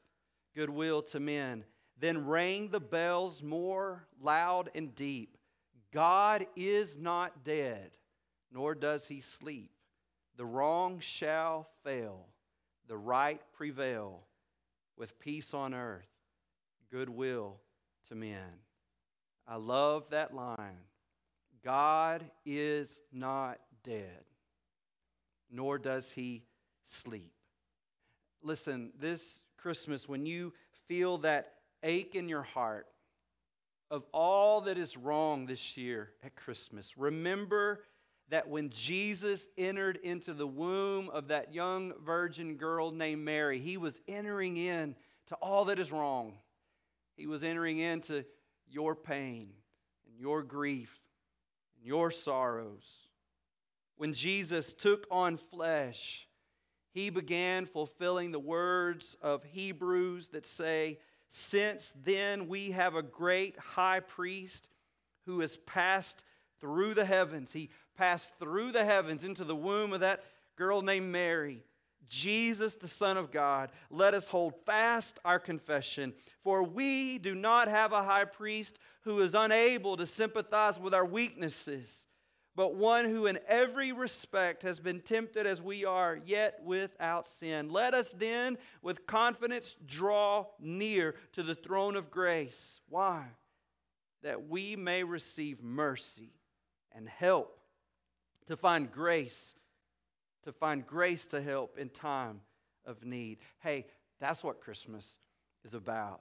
goodwill 0.54 1.02
to 1.02 1.20
men. 1.20 1.64
Then 1.98 2.26
rang 2.26 2.68
the 2.68 2.80
bells 2.80 3.42
more 3.42 4.06
loud 4.20 4.70
and 4.74 4.94
deep. 4.94 5.36
God 5.92 6.46
is 6.54 6.96
not 6.96 7.44
dead, 7.44 7.90
nor 8.52 8.74
does 8.74 9.08
he 9.08 9.20
sleep. 9.20 9.70
The 10.36 10.46
wrong 10.46 11.00
shall 11.00 11.68
fail, 11.84 12.26
the 12.86 12.96
right 12.96 13.40
prevail, 13.52 14.20
with 14.96 15.18
peace 15.18 15.52
on 15.52 15.74
earth, 15.74 16.08
goodwill 16.90 17.58
to 18.08 18.14
men. 18.14 18.60
I 19.46 19.56
love 19.56 20.10
that 20.10 20.34
line. 20.34 20.84
God 21.64 22.30
is 22.44 23.00
not 23.12 23.58
dead, 23.84 24.24
nor 25.50 25.78
does 25.78 26.12
he 26.12 26.44
sleep. 26.84 27.32
Listen, 28.42 28.92
this 28.98 29.40
Christmas, 29.58 30.08
when 30.08 30.24
you 30.24 30.52
feel 30.88 31.18
that 31.18 31.52
ache 31.82 32.14
in 32.14 32.28
your 32.28 32.42
heart 32.42 32.86
of 33.90 34.04
all 34.12 34.62
that 34.62 34.78
is 34.78 34.96
wrong 34.96 35.46
this 35.46 35.76
year 35.76 36.10
at 36.24 36.34
Christmas, 36.36 36.96
remember 36.96 37.84
that 38.30 38.48
when 38.48 38.70
Jesus 38.70 39.48
entered 39.58 39.98
into 40.02 40.32
the 40.32 40.46
womb 40.46 41.10
of 41.10 41.28
that 41.28 41.52
young 41.52 41.92
virgin 42.04 42.56
girl 42.56 42.92
named 42.92 43.24
Mary, 43.24 43.58
he 43.58 43.76
was 43.76 44.00
entering 44.08 44.56
in 44.56 44.94
to 45.26 45.34
all 45.36 45.66
that 45.66 45.78
is 45.78 45.92
wrong. 45.92 46.34
He 47.16 47.26
was 47.26 47.44
entering 47.44 47.78
into 47.78 48.24
your 48.68 48.94
pain 48.94 49.50
and 50.06 50.18
your 50.18 50.42
grief 50.42 51.00
and 51.80 51.86
your 51.86 52.10
sorrows. 52.10 53.08
When 53.96 54.14
Jesus 54.14 54.74
took 54.74 55.06
on 55.10 55.36
flesh, 55.36 56.28
he 56.92 57.10
began 57.10 57.66
fulfilling 57.66 58.32
the 58.32 58.38
words 58.38 59.16
of 59.22 59.44
Hebrews 59.44 60.30
that 60.30 60.46
say, 60.46 60.98
Since 61.28 61.94
then 62.02 62.48
we 62.48 62.72
have 62.72 62.94
a 62.94 63.02
great 63.02 63.58
high 63.58 64.00
priest 64.00 64.68
who 65.26 65.40
has 65.40 65.56
passed 65.58 66.24
through 66.60 66.94
the 66.94 67.04
heavens. 67.04 67.52
He 67.52 67.70
passed 67.96 68.38
through 68.38 68.72
the 68.72 68.84
heavens 68.84 69.24
into 69.24 69.44
the 69.44 69.56
womb 69.56 69.92
of 69.92 70.00
that 70.00 70.24
girl 70.56 70.82
named 70.82 71.12
Mary. 71.12 71.62
Jesus, 72.08 72.74
the 72.74 72.88
Son 72.88 73.16
of 73.16 73.30
God, 73.30 73.70
let 73.90 74.14
us 74.14 74.28
hold 74.28 74.54
fast 74.66 75.18
our 75.24 75.38
confession. 75.38 76.12
For 76.42 76.62
we 76.62 77.18
do 77.18 77.34
not 77.34 77.68
have 77.68 77.92
a 77.92 78.02
high 78.02 78.24
priest 78.24 78.78
who 79.02 79.20
is 79.20 79.34
unable 79.34 79.96
to 79.96 80.06
sympathize 80.06 80.78
with 80.78 80.94
our 80.94 81.04
weaknesses 81.04 82.06
but 82.56 82.74
one 82.74 83.04
who 83.04 83.26
in 83.26 83.38
every 83.46 83.92
respect 83.92 84.64
has 84.64 84.80
been 84.80 85.00
tempted 85.00 85.46
as 85.46 85.62
we 85.62 85.84
are, 85.84 86.20
yet 86.24 86.60
without 86.64 87.26
sin. 87.26 87.70
Let 87.70 87.94
us 87.94 88.12
then, 88.12 88.58
with 88.82 89.06
confidence, 89.06 89.76
draw 89.86 90.46
near 90.58 91.14
to 91.32 91.42
the 91.42 91.54
throne 91.54 91.96
of 91.96 92.10
grace. 92.10 92.80
Why? 92.88 93.24
That 94.22 94.48
we 94.48 94.76
may 94.76 95.04
receive 95.04 95.62
mercy 95.62 96.34
and 96.92 97.08
help 97.08 97.60
to 98.46 98.56
find 98.56 98.90
grace, 98.90 99.54
to 100.44 100.52
find 100.52 100.84
grace 100.84 101.28
to 101.28 101.40
help 101.40 101.78
in 101.78 101.88
time 101.88 102.40
of 102.84 103.04
need. 103.04 103.38
Hey, 103.60 103.86
that's 104.20 104.42
what 104.42 104.60
Christmas 104.60 105.20
is 105.64 105.72
about. 105.72 106.20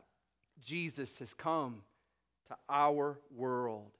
Jesus 0.61 1.17
has 1.19 1.33
come 1.33 1.81
to 2.49 2.57
our 2.69 3.19
world 3.35 3.91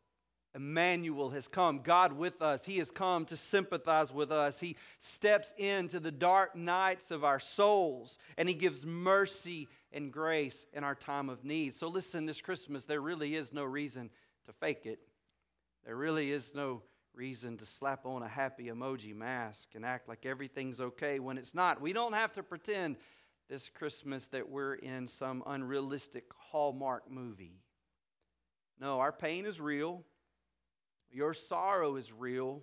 Emmanuel 0.55 1.29
has 1.29 1.47
come, 1.47 1.81
God 1.83 2.13
with 2.13 2.41
us. 2.41 2.65
He 2.65 2.79
has 2.79 2.89
come 2.89 3.25
to 3.25 3.37
sympathize 3.37 4.11
with 4.11 4.31
us. 4.31 4.59
He 4.59 4.77
steps 4.97 5.53
into 5.57 5.99
the 5.99 6.11
dark 6.11 6.55
nights 6.55 7.11
of 7.11 7.23
our 7.23 7.39
souls 7.39 8.17
and 8.37 8.49
He 8.49 8.55
gives 8.55 8.85
mercy 8.85 9.67
and 9.91 10.11
grace 10.11 10.65
in 10.73 10.83
our 10.83 10.95
time 10.95 11.29
of 11.29 11.45
need. 11.45 11.75
So, 11.75 11.87
listen, 11.87 12.25
this 12.25 12.41
Christmas, 12.41 12.85
there 12.85 13.01
really 13.01 13.35
is 13.35 13.53
no 13.53 13.63
reason 13.63 14.09
to 14.47 14.53
fake 14.53 14.85
it. 14.85 14.99
There 15.85 15.95
really 15.95 16.31
is 16.31 16.53
no 16.55 16.81
reason 17.13 17.57
to 17.57 17.65
slap 17.65 18.05
on 18.05 18.23
a 18.23 18.27
happy 18.27 18.65
emoji 18.65 19.15
mask 19.15 19.69
and 19.75 19.85
act 19.85 20.07
like 20.07 20.25
everything's 20.25 20.81
okay 20.81 21.19
when 21.19 21.37
it's 21.37 21.53
not. 21.53 21.79
We 21.79 21.93
don't 21.93 22.13
have 22.13 22.33
to 22.33 22.43
pretend 22.43 22.97
this 23.49 23.69
Christmas 23.69 24.27
that 24.27 24.49
we're 24.49 24.75
in 24.75 25.07
some 25.07 25.43
unrealistic 25.45 26.25
Hallmark 26.51 27.09
movie. 27.09 27.61
No, 28.79 28.99
our 28.99 29.11
pain 29.11 29.45
is 29.45 29.59
real. 29.59 30.03
Your 31.11 31.33
sorrow 31.33 31.95
is 31.95 32.13
real, 32.13 32.61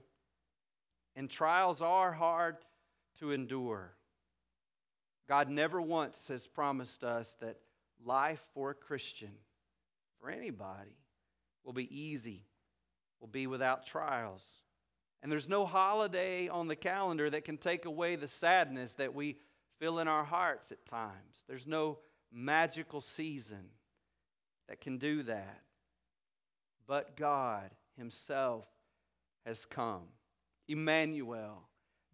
and 1.15 1.29
trials 1.29 1.83
are 1.83 2.13
hard 2.13 2.57
to 3.19 3.33
endure. 3.33 3.93
God 5.29 5.49
never 5.51 5.81
once 5.81 6.29
has 6.29 6.47
promised 6.47 7.03
us 7.03 7.37
that 7.41 7.59
life 8.05 8.43
for 8.55 8.71
a 8.71 8.75
Christian, 8.75 9.33
for 10.21 10.31
anybody, 10.31 10.97
will 11.65 11.73
be 11.73 11.95
easy, 11.95 12.45
will 13.21 13.27
be 13.29 13.47
without 13.47 13.85
trials. 13.85 14.45
And 15.23 15.33
there's 15.33 15.49
no 15.49 15.67
holiday 15.67 16.47
on 16.47 16.69
the 16.69 16.77
calendar 16.77 17.29
that 17.29 17.45
can 17.45 17.59
take 17.59 17.85
away 17.85 18.15
the 18.15 18.29
sadness 18.29 18.95
that 18.95 19.15
we 19.15 19.39
feel 19.81 19.99
in 19.99 20.07
our 20.07 20.25
hearts 20.25 20.71
at 20.71 20.87
times. 20.87 21.45
There's 21.49 21.67
no 21.67 21.99
magical 22.33 23.01
season 23.01 23.71
that 24.69 24.81
can 24.81 24.99
do 24.99 25.25
that. 25.25 25.63
But 26.87 27.17
God 27.17 27.71
himself 27.97 28.67
has 29.45 29.65
come. 29.65 30.03
Emmanuel, 30.69 31.69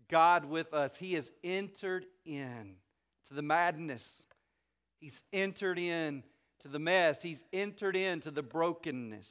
God 0.09 0.45
with 0.45 0.73
us. 0.75 0.97
He 0.97 1.15
has 1.15 1.31
entered 1.43 2.07
in 2.25 2.77
to 3.29 3.35
the 3.35 3.43
madness. 3.43 4.25
He's 5.01 5.23
entered 5.33 5.79
in 5.79 6.23
to 6.61 6.69
the 6.69 6.79
mess. 6.79 7.23
He's 7.23 7.45
entered 7.53 7.97
into 7.97 8.31
the 8.31 8.43
brokenness. 8.43 9.29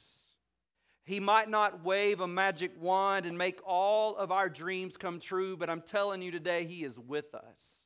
He 1.04 1.18
might 1.18 1.48
not 1.48 1.84
wave 1.84 2.20
a 2.20 2.28
magic 2.28 2.72
wand 2.80 3.26
and 3.26 3.36
make 3.36 3.60
all 3.64 4.16
of 4.16 4.30
our 4.30 4.48
dreams 4.48 4.96
come 4.96 5.18
true, 5.18 5.56
but 5.56 5.68
I'm 5.68 5.80
telling 5.80 6.22
you 6.22 6.30
today, 6.30 6.64
He 6.64 6.84
is 6.84 6.98
with 6.98 7.34
us 7.34 7.82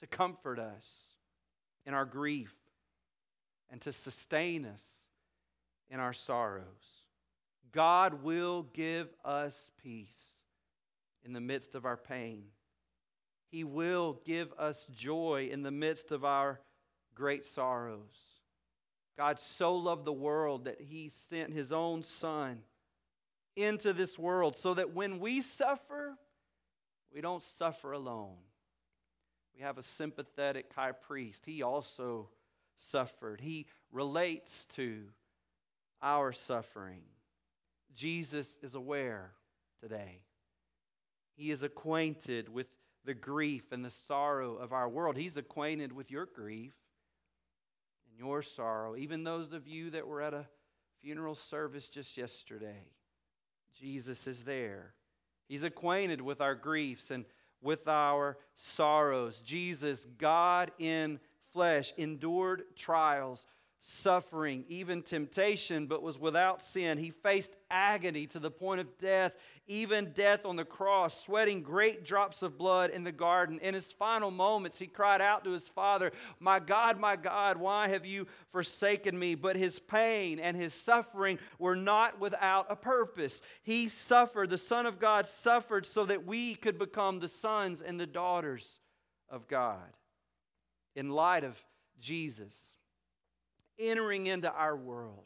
to 0.00 0.06
comfort 0.06 0.58
us 0.58 0.86
in 1.84 1.92
our 1.92 2.06
grief 2.06 2.54
and 3.70 3.80
to 3.82 3.92
sustain 3.92 4.64
us 4.64 4.99
in 5.90 6.00
our 6.00 6.12
sorrows. 6.12 7.04
God 7.72 8.22
will 8.22 8.62
give 8.62 9.08
us 9.24 9.70
peace 9.82 10.34
in 11.24 11.32
the 11.32 11.40
midst 11.40 11.74
of 11.74 11.84
our 11.84 11.96
pain. 11.96 12.44
He 13.50 13.64
will 13.64 14.20
give 14.24 14.52
us 14.58 14.86
joy 14.94 15.48
in 15.50 15.62
the 15.62 15.70
midst 15.70 16.12
of 16.12 16.24
our 16.24 16.60
great 17.14 17.44
sorrows. 17.44 18.30
God 19.16 19.38
so 19.38 19.74
loved 19.74 20.04
the 20.04 20.12
world 20.12 20.64
that 20.64 20.80
he 20.80 21.08
sent 21.08 21.52
his 21.52 21.72
own 21.72 22.02
son 22.02 22.60
into 23.56 23.92
this 23.92 24.18
world 24.18 24.56
so 24.56 24.74
that 24.74 24.94
when 24.94 25.18
we 25.18 25.42
suffer, 25.42 26.16
we 27.12 27.20
don't 27.20 27.42
suffer 27.42 27.92
alone. 27.92 28.36
We 29.54 29.62
have 29.62 29.78
a 29.78 29.82
sympathetic 29.82 30.72
high 30.74 30.92
priest. 30.92 31.44
He 31.44 31.62
also 31.62 32.30
suffered. 32.76 33.40
He 33.40 33.66
relates 33.92 34.64
to 34.66 35.02
our 36.02 36.32
suffering. 36.32 37.02
Jesus 37.94 38.58
is 38.62 38.74
aware 38.74 39.32
today. 39.80 40.20
He 41.36 41.50
is 41.50 41.62
acquainted 41.62 42.48
with 42.48 42.66
the 43.04 43.14
grief 43.14 43.72
and 43.72 43.84
the 43.84 43.90
sorrow 43.90 44.56
of 44.56 44.72
our 44.72 44.88
world. 44.88 45.16
He's 45.16 45.36
acquainted 45.36 45.92
with 45.92 46.10
your 46.10 46.26
grief 46.26 46.74
and 48.08 48.18
your 48.18 48.42
sorrow. 48.42 48.94
Even 48.96 49.24
those 49.24 49.52
of 49.52 49.66
you 49.66 49.90
that 49.90 50.06
were 50.06 50.20
at 50.20 50.34
a 50.34 50.46
funeral 51.00 51.34
service 51.34 51.88
just 51.88 52.16
yesterday, 52.16 52.88
Jesus 53.78 54.26
is 54.26 54.44
there. 54.44 54.92
He's 55.48 55.64
acquainted 55.64 56.20
with 56.20 56.40
our 56.40 56.54
griefs 56.54 57.10
and 57.10 57.24
with 57.62 57.88
our 57.88 58.36
sorrows. 58.54 59.40
Jesus, 59.40 60.06
God 60.18 60.70
in 60.78 61.20
flesh, 61.52 61.92
endured 61.96 62.62
trials 62.76 63.46
suffering, 63.82 64.64
even 64.68 65.02
temptation, 65.02 65.86
but 65.86 66.02
was 66.02 66.18
without 66.18 66.62
sin. 66.62 66.98
He 66.98 67.10
faced 67.10 67.56
agony 67.70 68.26
to 68.26 68.38
the 68.38 68.50
point 68.50 68.80
of 68.80 68.98
death, 68.98 69.32
even 69.66 70.12
death 70.12 70.44
on 70.44 70.56
the 70.56 70.66
cross, 70.66 71.24
sweating 71.24 71.62
great 71.62 72.04
drops 72.04 72.42
of 72.42 72.58
blood 72.58 72.90
in 72.90 73.04
the 73.04 73.12
garden. 73.12 73.58
In 73.60 73.72
his 73.72 73.90
final 73.90 74.30
moments, 74.30 74.78
he 74.78 74.86
cried 74.86 75.22
out 75.22 75.44
to 75.44 75.52
his 75.52 75.68
Father, 75.68 76.12
My 76.38 76.60
God, 76.60 77.00
my 77.00 77.16
God, 77.16 77.56
why 77.56 77.88
have 77.88 78.04
you 78.04 78.26
forsaken 78.52 79.18
me? 79.18 79.34
But 79.34 79.56
his 79.56 79.78
pain 79.78 80.38
and 80.38 80.56
his 80.56 80.74
suffering 80.74 81.38
were 81.58 81.76
not 81.76 82.20
without 82.20 82.66
a 82.68 82.76
purpose. 82.76 83.40
He 83.62 83.88
suffered, 83.88 84.50
the 84.50 84.58
Son 84.58 84.84
of 84.84 84.98
God 84.98 85.26
suffered 85.26 85.86
so 85.86 86.04
that 86.04 86.26
we 86.26 86.54
could 86.54 86.78
become 86.78 87.18
the 87.18 87.28
sons 87.28 87.80
and 87.80 87.98
the 87.98 88.06
daughters 88.06 88.80
of 89.30 89.48
God. 89.48 89.96
In 90.94 91.08
light 91.08 91.44
of 91.44 91.56
Jesus, 91.98 92.74
entering 93.80 94.26
into 94.26 94.52
our 94.52 94.76
world, 94.76 95.24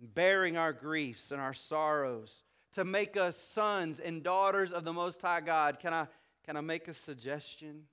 bearing 0.00 0.56
our 0.56 0.72
griefs 0.72 1.30
and 1.30 1.40
our 1.40 1.54
sorrows 1.54 2.44
to 2.72 2.84
make 2.84 3.16
us 3.16 3.36
sons 3.36 4.00
and 4.00 4.22
daughters 4.22 4.72
of 4.72 4.84
the 4.84 4.92
Most 4.92 5.22
High 5.22 5.40
God. 5.40 5.78
Can 5.78 5.94
I, 5.94 6.06
can 6.44 6.56
I 6.56 6.60
make 6.60 6.88
a 6.88 6.92
suggestion? 6.92 7.84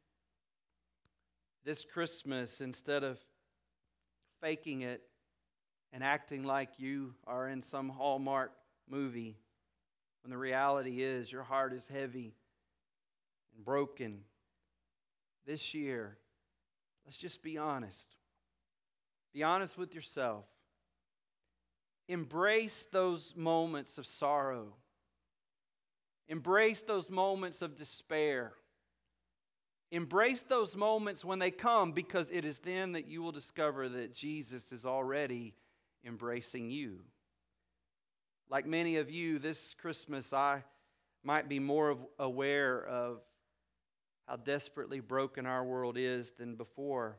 This 1.64 1.86
Christmas, 1.86 2.60
instead 2.60 3.04
of 3.06 3.18
faking 4.42 4.82
it 4.82 5.02
and 5.94 6.04
acting 6.04 6.44
like 6.44 6.80
you 6.80 7.14
are 7.26 7.48
in 7.48 7.62
some 7.62 7.88
Hallmark 7.88 8.52
movie 8.90 9.38
when 10.22 10.32
the 10.32 10.38
reality 10.38 11.02
is 11.02 11.32
your 11.32 11.44
heart 11.44 11.72
is 11.72 11.88
heavy 11.88 12.36
and 13.56 13.64
broken. 13.64 14.22
This 15.46 15.74
year, 15.74 16.18
let's 17.06 17.18
just 17.18 17.42
be 17.42 17.58
honest. 17.58 18.16
Be 19.34 19.44
honest 19.44 19.78
with 19.78 19.96
yourself. 19.96 20.46
Embrace 22.08 22.88
those 22.92 23.34
moments 23.36 23.98
of 23.98 24.06
sorrow. 24.06 24.76
Embrace 26.28 26.84
those 26.84 27.10
moments 27.10 27.62
of 27.62 27.76
despair. 27.76 28.54
Embrace 29.92 30.44
those 30.44 30.76
moments 30.76 31.24
when 31.24 31.40
they 31.40 31.52
come 31.52 31.92
because 31.92 32.32
it 32.32 32.46
is 32.46 32.60
then 32.60 32.94
that 32.94 33.08
you 33.08 33.22
will 33.22 33.32
discover 33.32 33.90
that 33.90 34.14
Jesus 34.14 34.72
is 34.72 34.86
already 34.86 35.54
embracing 36.06 36.70
you. 36.70 37.00
Like 38.50 38.66
many 38.66 38.98
of 38.98 39.10
you, 39.10 39.40
this 39.40 39.76
Christmas, 39.80 40.34
I 40.34 40.64
might 41.24 41.48
be 41.48 41.60
more 41.60 41.98
aware 42.20 42.84
of 42.86 43.22
how 44.28 44.36
desperately 44.36 45.00
broken 45.00 45.46
our 45.46 45.64
world 45.64 45.98
is 45.98 46.32
than 46.32 46.56
before. 46.56 47.18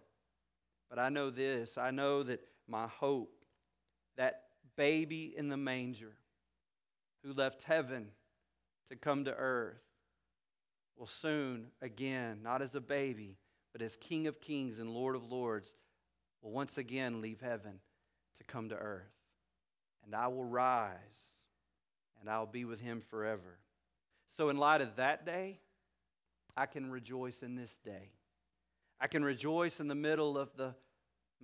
But 0.94 1.02
I 1.02 1.08
know 1.08 1.28
this 1.28 1.76
I 1.76 1.90
know 1.90 2.22
that 2.22 2.40
my 2.68 2.86
hope, 2.86 3.44
that 4.16 4.42
baby 4.76 5.34
in 5.36 5.48
the 5.48 5.56
manger 5.56 6.12
who 7.24 7.32
left 7.32 7.64
heaven 7.64 8.10
to 8.90 8.94
come 8.94 9.24
to 9.24 9.34
earth, 9.34 9.82
will 10.96 11.08
soon 11.08 11.72
again, 11.82 12.42
not 12.44 12.62
as 12.62 12.76
a 12.76 12.80
baby, 12.80 13.38
but 13.72 13.82
as 13.82 13.96
King 13.96 14.28
of 14.28 14.40
Kings 14.40 14.78
and 14.78 14.88
Lord 14.88 15.16
of 15.16 15.24
Lords, 15.24 15.74
will 16.42 16.52
once 16.52 16.78
again 16.78 17.20
leave 17.20 17.40
heaven 17.40 17.80
to 18.38 18.44
come 18.44 18.68
to 18.68 18.76
earth. 18.76 19.10
And 20.04 20.14
I 20.14 20.28
will 20.28 20.44
rise 20.44 20.92
and 22.20 22.30
I'll 22.30 22.46
be 22.46 22.64
with 22.64 22.80
him 22.80 23.00
forever. 23.00 23.58
So, 24.28 24.48
in 24.48 24.58
light 24.58 24.80
of 24.80 24.94
that 24.94 25.26
day, 25.26 25.58
I 26.56 26.66
can 26.66 26.88
rejoice 26.88 27.42
in 27.42 27.56
this 27.56 27.78
day. 27.84 28.12
I 29.00 29.08
can 29.08 29.24
rejoice 29.24 29.80
in 29.80 29.88
the 29.88 29.96
middle 29.96 30.38
of 30.38 30.50
the 30.56 30.76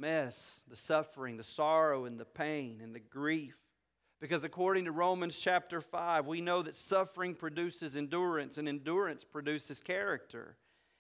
mess, 0.00 0.64
the 0.69 0.76
suffering, 0.76 1.37
the 1.37 1.45
sorrow, 1.45 2.07
and 2.07 2.19
the 2.19 2.25
pain 2.25 2.80
and 2.83 2.95
the 2.95 3.00
grief. 3.00 3.57
Because 4.21 4.45
according 4.45 4.87
to 4.87 4.92
Romans 4.92 5.38
chapter 5.38 5.80
5, 5.80 6.26
we 6.26 6.40
know 6.40 6.62
that 6.62 6.76
suffering 6.76 7.35
produces 7.35 7.97
endurance, 7.97 8.59
and 8.59 8.69
endurance 8.69 9.25
produces 9.25 9.80
character. 9.80 10.57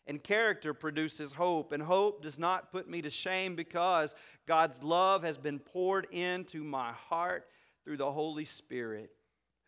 And 0.06 0.22
character 0.22 0.72
produces 0.74 1.34
hope, 1.34 1.72
and 1.72 1.82
hope 1.82 2.22
does 2.22 2.38
not 2.38 2.72
put 2.72 2.88
me 2.88 3.02
to 3.02 3.10
shame 3.10 3.56
because 3.56 4.14
God's 4.46 4.82
love 4.82 5.22
has 5.22 5.38
been 5.38 5.58
poured 5.58 6.06
into 6.10 6.64
my 6.64 6.92
heart 6.92 7.46
through 7.84 7.98
the 7.98 8.10
Holy 8.10 8.44
Spirit 8.44 9.10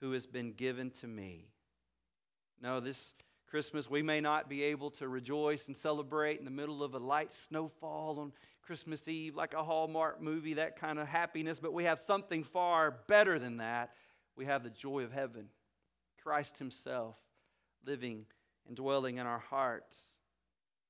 who 0.00 0.12
has 0.12 0.26
been 0.26 0.52
given 0.52 0.90
to 0.90 1.06
me. 1.06 1.48
No, 2.60 2.80
this 2.80 3.14
Christmas, 3.48 3.90
we 3.90 4.02
may 4.02 4.20
not 4.20 4.48
be 4.48 4.62
able 4.62 4.90
to 4.92 5.06
rejoice 5.06 5.68
and 5.68 5.76
celebrate 5.76 6.38
in 6.38 6.46
the 6.46 6.50
middle 6.50 6.82
of 6.82 6.94
a 6.94 6.98
light 6.98 7.32
snowfall 7.32 8.18
on 8.18 8.32
Christmas 8.62 9.08
Eve 9.08 9.34
like 9.34 9.54
a 9.54 9.62
Hallmark 9.62 10.22
movie, 10.22 10.54
that 10.54 10.78
kind 10.78 10.98
of 10.98 11.08
happiness, 11.08 11.58
but 11.58 11.72
we 11.72 11.84
have 11.84 11.98
something 11.98 12.44
far 12.44 12.90
better 13.08 13.38
than 13.38 13.58
that. 13.58 13.90
We 14.36 14.46
have 14.46 14.62
the 14.62 14.70
joy 14.70 15.02
of 15.02 15.12
heaven, 15.12 15.48
Christ 16.22 16.58
Himself 16.58 17.16
living 17.84 18.26
and 18.66 18.76
dwelling 18.76 19.18
in 19.18 19.26
our 19.26 19.40
hearts 19.40 19.96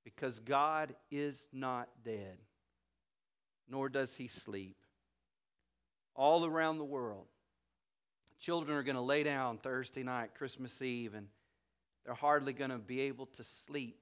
because 0.05 0.39
God 0.39 0.95
is 1.11 1.49
not 1.53 1.89
dead, 2.05 2.39
nor 3.69 3.89
does 3.89 4.17
He 4.17 4.27
sleep. 4.27 4.77
All 6.15 6.45
around 6.45 6.79
the 6.79 6.85
world, 6.85 7.27
children 8.39 8.77
are 8.77 8.83
going 8.83 8.97
to 8.97 9.03
lay 9.03 9.23
down 9.23 9.59
Thursday 9.59 10.03
night, 10.03 10.35
Christmas 10.35 10.83
Eve, 10.83 11.15
and 11.15 11.29
they're 12.05 12.15
hardly 12.15 12.53
going 12.53 12.71
to 12.71 12.79
be 12.79 13.01
able 13.03 13.27
to 13.27 13.45
sleep 13.45 13.99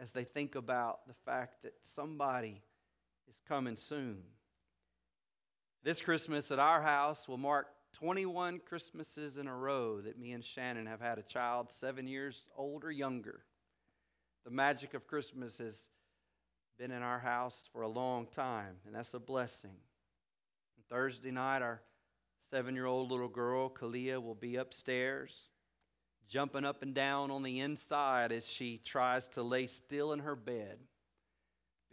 as 0.00 0.12
they 0.12 0.24
think 0.24 0.54
about 0.54 1.06
the 1.06 1.14
fact 1.26 1.62
that 1.64 1.74
somebody 1.82 2.62
is 3.28 3.40
coming 3.46 3.76
soon. 3.76 4.22
This 5.82 6.00
Christmas 6.00 6.50
at 6.50 6.58
our 6.58 6.82
house 6.82 7.28
will 7.28 7.38
mark 7.38 7.66
21 7.94 8.60
Christmases 8.66 9.36
in 9.38 9.46
a 9.46 9.54
row 9.54 10.00
that 10.00 10.18
me 10.18 10.32
and 10.32 10.44
Shannon 10.44 10.86
have 10.86 11.00
had 11.00 11.18
a 11.18 11.22
child 11.22 11.70
seven 11.70 12.06
years 12.06 12.48
old 12.56 12.84
or 12.84 12.90
younger. 12.90 13.40
The 14.44 14.50
magic 14.50 14.94
of 14.94 15.06
Christmas 15.06 15.58
has 15.58 15.82
been 16.78 16.90
in 16.90 17.02
our 17.02 17.18
house 17.18 17.68
for 17.72 17.82
a 17.82 17.88
long 17.88 18.26
time, 18.26 18.76
and 18.86 18.94
that's 18.94 19.14
a 19.14 19.18
blessing. 19.18 19.76
And 20.76 20.86
Thursday 20.88 21.30
night, 21.30 21.62
our 21.62 21.82
seven 22.50 22.74
year 22.74 22.86
old 22.86 23.10
little 23.10 23.28
girl, 23.28 23.68
Kalia, 23.68 24.22
will 24.22 24.34
be 24.34 24.56
upstairs 24.56 25.48
jumping 26.28 26.64
up 26.64 26.82
and 26.82 26.94
down 26.94 27.30
on 27.30 27.42
the 27.42 27.60
inside 27.60 28.32
as 28.32 28.46
she 28.46 28.80
tries 28.84 29.28
to 29.30 29.42
lay 29.42 29.66
still 29.66 30.12
in 30.12 30.20
her 30.20 30.36
bed 30.36 30.78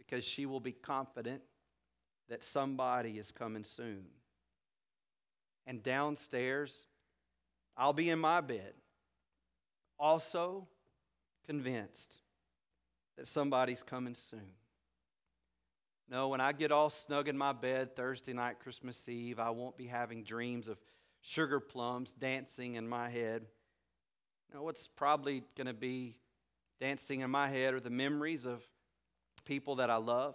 because 0.06 0.24
she 0.24 0.46
will 0.46 0.60
be 0.60 0.72
confident 0.72 1.42
that 2.28 2.44
somebody 2.44 3.18
is 3.18 3.32
coming 3.32 3.64
soon. 3.64 4.04
And 5.66 5.82
downstairs, 5.82 6.86
I'll 7.76 7.92
be 7.92 8.10
in 8.10 8.18
my 8.18 8.40
bed, 8.40 8.74
also 9.98 10.68
convinced 11.46 12.16
that 13.16 13.26
somebody's 13.26 13.82
coming 13.82 14.14
soon. 14.14 14.52
No, 16.08 16.28
when 16.28 16.40
I 16.40 16.52
get 16.52 16.70
all 16.70 16.90
snug 16.90 17.28
in 17.28 17.36
my 17.36 17.52
bed 17.52 17.96
Thursday 17.96 18.32
night, 18.32 18.60
Christmas 18.60 19.08
Eve, 19.08 19.40
I 19.40 19.50
won't 19.50 19.76
be 19.76 19.86
having 19.86 20.22
dreams 20.22 20.68
of 20.68 20.78
sugar 21.20 21.58
plums 21.58 22.12
dancing 22.12 22.76
in 22.76 22.86
my 22.86 23.08
head. 23.10 23.42
Now, 24.54 24.62
what's 24.62 24.86
probably 24.86 25.42
going 25.56 25.66
to 25.66 25.72
be 25.72 26.16
dancing 26.80 27.20
in 27.20 27.30
my 27.30 27.48
head 27.48 27.74
are 27.74 27.80
the 27.80 27.90
memories 27.90 28.46
of 28.46 28.62
people 29.46 29.76
that 29.76 29.88
I 29.88 29.96
love, 29.96 30.34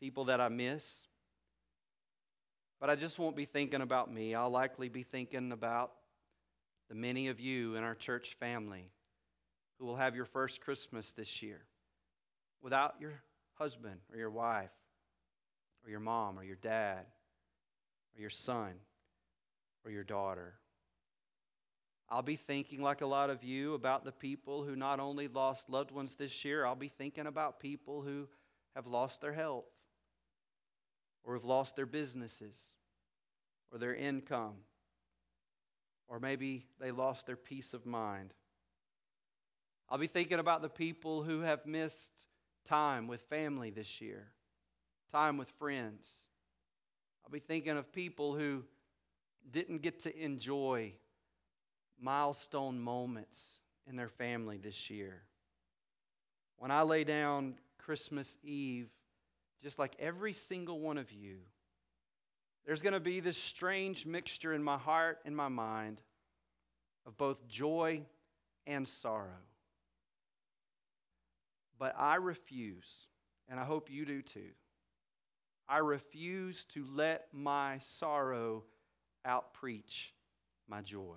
people 0.00 0.24
that 0.26 0.40
I 0.40 0.48
miss. 0.48 1.08
But 2.80 2.88
I 2.90 2.96
just 2.96 3.18
won't 3.18 3.36
be 3.36 3.44
thinking 3.44 3.82
about 3.82 4.12
me. 4.12 4.34
I'll 4.34 4.50
likely 4.50 4.88
be 4.88 5.02
thinking 5.02 5.52
about 5.52 5.92
the 6.88 6.94
many 6.94 7.28
of 7.28 7.40
you 7.40 7.74
in 7.74 7.82
our 7.82 7.94
church 7.94 8.36
family 8.38 8.90
who 9.78 9.86
will 9.86 9.96
have 9.96 10.14
your 10.14 10.24
first 10.24 10.60
Christmas 10.60 11.12
this 11.12 11.42
year 11.42 11.62
without 12.62 12.94
your 13.00 13.22
husband 13.54 14.00
or 14.12 14.18
your 14.18 14.30
wife 14.30 14.70
or 15.84 15.90
your 15.90 16.00
mom 16.00 16.38
or 16.38 16.44
your 16.44 16.56
dad 16.56 17.04
or 18.14 18.20
your 18.20 18.30
son 18.30 18.72
or 19.84 19.90
your 19.90 20.04
daughter. 20.04 20.54
I'll 22.08 22.22
be 22.22 22.36
thinking, 22.36 22.82
like 22.82 23.00
a 23.00 23.06
lot 23.06 23.30
of 23.30 23.42
you, 23.42 23.74
about 23.74 24.04
the 24.04 24.12
people 24.12 24.62
who 24.62 24.76
not 24.76 25.00
only 25.00 25.26
lost 25.26 25.68
loved 25.68 25.90
ones 25.90 26.14
this 26.16 26.44
year, 26.44 26.64
I'll 26.64 26.76
be 26.76 26.88
thinking 26.88 27.26
about 27.26 27.58
people 27.58 28.02
who 28.02 28.28
have 28.74 28.86
lost 28.86 29.20
their 29.20 29.32
health 29.32 29.64
or 31.24 31.34
have 31.34 31.44
lost 31.44 31.74
their 31.74 31.86
businesses 31.86 32.56
or 33.72 33.78
their 33.78 33.94
income 33.94 34.54
or 36.08 36.20
maybe 36.20 36.66
they 36.78 36.90
lost 36.90 37.26
their 37.26 37.36
peace 37.36 37.74
of 37.74 37.86
mind. 37.86 38.32
I'll 39.88 39.98
be 39.98 40.06
thinking 40.06 40.38
about 40.38 40.62
the 40.62 40.68
people 40.68 41.22
who 41.22 41.40
have 41.40 41.66
missed 41.66 42.24
time 42.64 43.06
with 43.06 43.20
family 43.22 43.70
this 43.70 44.00
year, 44.00 44.28
time 45.12 45.36
with 45.36 45.50
friends. 45.58 46.08
I'll 47.24 47.30
be 47.30 47.40
thinking 47.40 47.76
of 47.76 47.92
people 47.92 48.34
who 48.34 48.64
didn't 49.50 49.82
get 49.82 50.00
to 50.00 50.16
enjoy 50.24 50.92
milestone 52.00 52.80
moments 52.80 53.60
in 53.88 53.96
their 53.96 54.08
family 54.08 54.58
this 54.58 54.90
year. 54.90 55.22
When 56.58 56.70
I 56.70 56.82
lay 56.82 57.04
down 57.04 57.54
Christmas 57.78 58.36
Eve, 58.42 58.88
just 59.62 59.78
like 59.78 59.94
every 59.98 60.32
single 60.32 60.80
one 60.80 60.98
of 60.98 61.12
you, 61.12 61.38
there's 62.64 62.82
going 62.82 62.94
to 62.94 63.00
be 63.00 63.20
this 63.20 63.38
strange 63.38 64.06
mixture 64.06 64.52
in 64.52 64.62
my 64.62 64.76
heart 64.76 65.18
and 65.24 65.36
my 65.36 65.48
mind 65.48 66.02
of 67.06 67.16
both 67.16 67.46
joy 67.46 68.02
and 68.66 68.88
sorrow. 68.88 69.44
But 71.78 71.94
I 71.96 72.16
refuse, 72.16 73.06
and 73.48 73.60
I 73.60 73.64
hope 73.64 73.90
you 73.90 74.04
do 74.04 74.22
too. 74.22 74.50
I 75.68 75.78
refuse 75.78 76.64
to 76.74 76.84
let 76.92 77.26
my 77.32 77.78
sorrow 77.78 78.64
outpreach 79.24 80.12
my 80.68 80.80
joy 80.80 81.16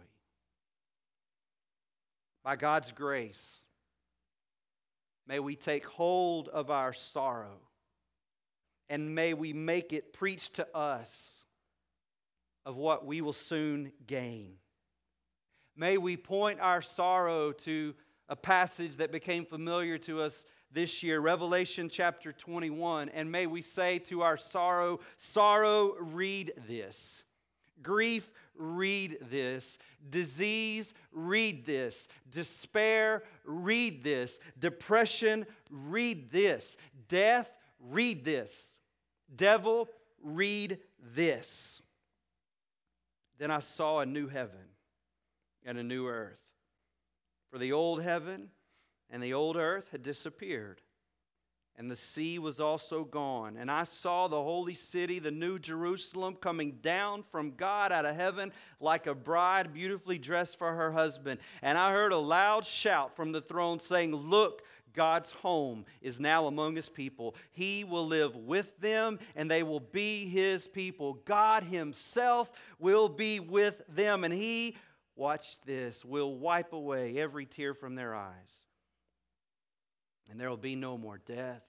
by 2.49 2.55
God's 2.55 2.91
grace, 2.91 3.63
may 5.27 5.39
we 5.39 5.55
take 5.55 5.85
hold 5.85 6.47
of 6.47 6.71
our 6.71 6.93
sorrow 6.93 7.59
and 8.89 9.13
may 9.13 9.35
we 9.35 9.53
make 9.53 9.93
it 9.93 10.13
preach 10.13 10.49
to 10.53 10.67
us 10.75 11.43
of 12.65 12.75
what 12.75 13.05
we 13.05 13.21
will 13.21 13.33
soon 13.33 13.91
gain. 14.07 14.53
May 15.75 15.99
we 15.99 16.17
point 16.17 16.59
our 16.59 16.81
sorrow 16.81 17.51
to 17.51 17.93
a 18.27 18.35
passage 18.35 18.97
that 18.97 19.11
became 19.11 19.45
familiar 19.45 19.99
to 19.99 20.23
us 20.23 20.43
this 20.71 21.03
year, 21.03 21.19
Revelation 21.19 21.87
chapter 21.87 22.31
21. 22.33 23.09
And 23.09 23.31
may 23.31 23.45
we 23.45 23.61
say 23.61 23.99
to 24.05 24.23
our 24.23 24.37
sorrow, 24.37 25.01
Sorrow, 25.19 25.93
read 25.99 26.53
this. 26.67 27.23
Grief, 27.83 28.31
read 28.59 29.17
this. 29.31 29.79
Disease, 30.09 30.93
read 31.11 31.65
this. 31.65 32.07
Despair, 32.29 33.23
read 33.45 34.03
this. 34.03 34.39
Depression, 34.59 35.45
read 35.71 36.31
this. 36.31 36.77
Death, 37.07 37.49
read 37.79 38.23
this. 38.23 38.73
Devil, 39.35 39.89
read 40.21 40.79
this. 41.15 41.81
Then 43.39 43.49
I 43.49 43.59
saw 43.59 43.99
a 43.99 44.05
new 44.05 44.27
heaven 44.27 44.75
and 45.65 45.77
a 45.77 45.83
new 45.83 46.07
earth. 46.07 46.39
For 47.51 47.57
the 47.57 47.71
old 47.71 48.03
heaven 48.03 48.49
and 49.09 49.23
the 49.23 49.33
old 49.33 49.55
earth 49.55 49.89
had 49.91 50.03
disappeared, 50.03 50.81
and 51.79 51.89
the 51.89 51.95
sea 51.95 52.37
was 52.39 52.59
also 52.59 53.05
gone. 53.05 53.55
And 53.55 53.71
I 53.71 53.85
saw 53.85 54.27
the 54.27 54.43
holy 54.43 54.73
city, 54.73 55.17
the 55.17 55.31
new 55.31 55.57
Jerusalem, 55.57 56.35
coming 56.35 56.73
down 56.81 57.23
from 57.31 57.51
God 57.51 57.93
out 57.93 58.05
of 58.05 58.17
heaven 58.17 58.51
like 58.81 59.07
a 59.07 59.15
bride 59.15 59.73
beautifully 59.73 60.17
dressed 60.17 60.59
for 60.59 60.75
her 60.75 60.91
husband. 60.91 61.39
And 61.61 61.77
I 61.77 61.93
heard 61.93 62.11
a 62.11 62.17
loud 62.17 62.65
shout 62.65 63.15
from 63.15 63.31
the 63.31 63.39
throne 63.39 63.79
saying, 63.79 64.13
Look, 64.13 64.63
God's 64.93 65.31
home 65.31 65.85
is 66.01 66.19
now 66.19 66.47
among 66.47 66.75
his 66.75 66.89
people. 66.89 67.33
He 67.51 67.85
will 67.85 68.05
live 68.05 68.35
with 68.35 68.77
them 68.81 69.17
and 69.33 69.49
they 69.49 69.63
will 69.63 69.79
be 69.79 70.27
his 70.27 70.67
people. 70.67 71.13
God 71.23 71.63
himself 71.63 72.51
will 72.77 73.07
be 73.07 73.39
with 73.39 73.83
them 73.87 74.25
and 74.25 74.33
he, 74.33 74.75
watch 75.15 75.61
this, 75.61 76.03
will 76.03 76.35
wipe 76.35 76.73
away 76.73 77.17
every 77.17 77.45
tear 77.45 77.73
from 77.73 77.95
their 77.95 78.13
eyes. 78.13 78.33
And 80.29 80.37
there 80.37 80.49
will 80.49 80.57
be 80.57 80.75
no 80.75 80.97
more 80.97 81.19
death 81.25 81.63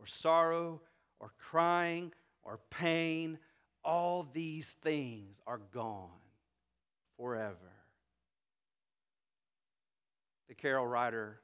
or 0.00 0.06
sorrow 0.06 0.80
or 1.20 1.32
crying 1.38 2.12
or 2.42 2.58
pain. 2.70 3.38
All 3.84 4.26
these 4.32 4.74
things 4.82 5.40
are 5.46 5.60
gone 5.72 6.08
forever. 7.16 7.56
The 10.48 10.54
carol 10.54 10.86
writer 10.86 11.40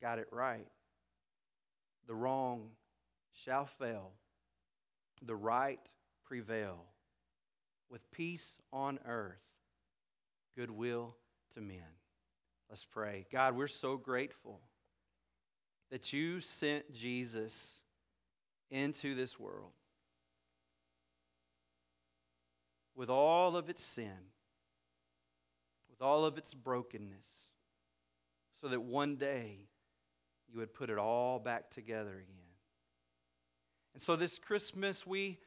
got 0.00 0.18
it 0.18 0.28
right. 0.30 0.66
The 2.06 2.14
wrong 2.14 2.70
shall 3.44 3.66
fail, 3.66 4.12
the 5.22 5.36
right 5.36 5.80
prevail. 6.24 6.84
With 7.90 8.08
peace 8.12 8.56
on 8.72 9.00
earth, 9.04 9.42
goodwill 10.56 11.16
to 11.54 11.60
men. 11.60 11.82
Let's 12.68 12.84
pray. 12.84 13.26
God, 13.32 13.56
we're 13.56 13.66
so 13.66 13.96
grateful 13.96 14.60
that 15.90 16.12
you 16.12 16.40
sent 16.40 16.92
Jesus 16.92 17.79
into 18.70 19.14
this 19.14 19.38
world 19.38 19.72
with 22.94 23.10
all 23.10 23.56
of 23.56 23.70
its 23.70 23.82
sin, 23.82 24.28
with 25.88 26.02
all 26.02 26.24
of 26.24 26.36
its 26.36 26.54
brokenness, 26.54 27.26
so 28.60 28.68
that 28.68 28.82
one 28.82 29.16
day 29.16 29.68
you 30.52 30.58
would 30.58 30.74
put 30.74 30.90
it 30.90 30.98
all 30.98 31.38
back 31.38 31.70
together 31.70 32.10
again. 32.10 32.36
And 33.94 34.02
so 34.02 34.16
this 34.16 34.38
Christmas, 34.38 35.06
we 35.06 35.38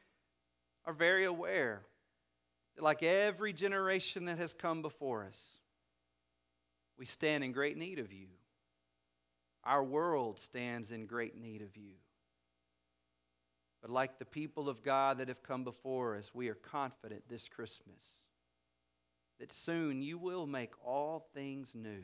are 0.84 0.92
very 0.92 1.24
aware 1.24 1.82
that, 2.74 2.82
like 2.82 3.02
every 3.02 3.52
generation 3.52 4.24
that 4.24 4.38
has 4.38 4.52
come 4.52 4.82
before 4.82 5.24
us, 5.24 5.58
we 6.98 7.06
stand 7.06 7.44
in 7.44 7.52
great 7.52 7.76
need 7.76 7.98
of 7.98 8.12
you. 8.12 8.26
Our 9.64 9.82
world 9.82 10.38
stands 10.38 10.90
in 10.90 11.06
great 11.06 11.40
need 11.40 11.62
of 11.62 11.76
you. 11.76 11.94
But 13.84 13.90
like 13.90 14.18
the 14.18 14.24
people 14.24 14.70
of 14.70 14.82
God 14.82 15.18
that 15.18 15.28
have 15.28 15.42
come 15.42 15.62
before 15.62 16.16
us, 16.16 16.30
we 16.32 16.48
are 16.48 16.54
confident 16.54 17.28
this 17.28 17.48
Christmas 17.48 18.02
that 19.38 19.52
soon 19.52 20.00
you 20.00 20.16
will 20.16 20.46
make 20.46 20.70
all 20.82 21.28
things 21.34 21.74
new 21.74 22.02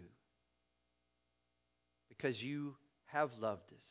because 2.11 2.43
you 2.43 2.77
have 3.07 3.39
loved 3.39 3.73
us 3.73 3.87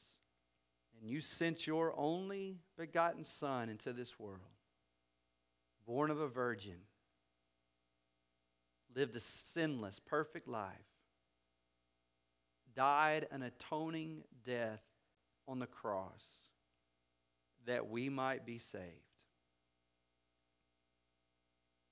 and 1.02 1.10
you 1.10 1.20
sent 1.20 1.66
your 1.66 1.92
only 1.98 2.60
begotten 2.78 3.24
Son 3.24 3.70
into 3.70 3.92
this 3.92 4.20
world, 4.20 4.38
born 5.88 6.12
of 6.12 6.20
a 6.20 6.28
virgin, 6.28 6.82
lived 8.96 9.16
a 9.16 9.20
sinless, 9.20 10.00
perfect 10.00 10.48
life 10.48 10.76
died 12.76 13.26
an 13.32 13.42
atoning 13.42 14.22
death 14.46 14.84
on 15.48 15.58
the 15.58 15.66
cross 15.66 16.39
that 17.70 17.88
we 17.88 18.10
might 18.10 18.48
be 18.48 18.58
saved. 18.58 18.84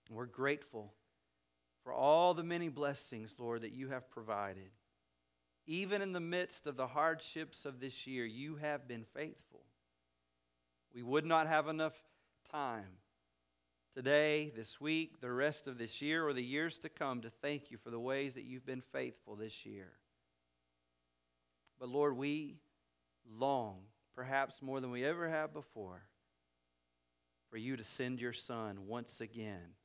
We're 0.10 0.26
grateful 0.26 0.92
for 1.84 1.94
all 1.94 2.34
the 2.34 2.44
many 2.44 2.68
blessings, 2.68 3.36
Lord, 3.38 3.62
that 3.62 3.74
you 3.74 3.90
have 3.90 4.10
provided. 4.10 4.72
Even 5.68 6.02
in 6.02 6.13
the 6.13 6.20
midst 6.20 6.66
of 6.66 6.78
the 6.78 6.88
hardships 6.88 7.63
of 7.63 7.80
this 7.80 8.08
year, 8.08 8.26
you 8.26 8.56
have 8.56 8.88
been 8.88 9.04
faithful. 9.13 9.66
We 10.96 11.04
would 11.04 11.28
not 11.28 11.46
have 11.46 11.68
enough 11.68 12.02
time 12.52 12.98
today, 13.94 14.52
this 14.56 14.82
week, 14.82 15.22
the 15.22 15.32
rest 15.32 15.68
of 15.68 15.78
this 15.78 16.02
year, 16.02 16.28
or 16.28 16.34
the 16.34 16.44
years 16.44 16.80
to 16.80 16.90
come 16.90 17.22
to 17.22 17.30
thank 17.30 17.70
you 17.70 17.78
for 17.78 17.92
the 17.92 18.00
ways 18.00 18.34
that 18.34 18.46
you've 18.46 18.66
been 18.66 18.82
faithful 18.82 19.36
this 19.36 19.63
year. 19.63 19.92
But 21.80 21.90
Lord, 21.90 22.18
we 22.18 22.56
long, 23.30 23.82
perhaps 24.18 24.64
more 24.64 24.82
than 24.82 24.90
we 24.90 25.06
ever 25.06 25.30
have 25.30 25.54
before, 25.54 26.02
for 27.52 27.58
you 27.58 27.78
to 27.78 27.84
send 27.84 28.20
your 28.20 28.34
Son 28.34 28.88
once 28.88 29.22
again 29.22 29.76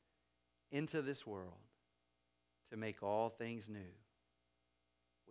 into 0.71 1.03
this 1.03 1.25
world 1.25 1.53
to 2.71 2.75
make 2.75 3.03
all 3.03 3.29
things 3.29 3.69
new. 3.69 3.93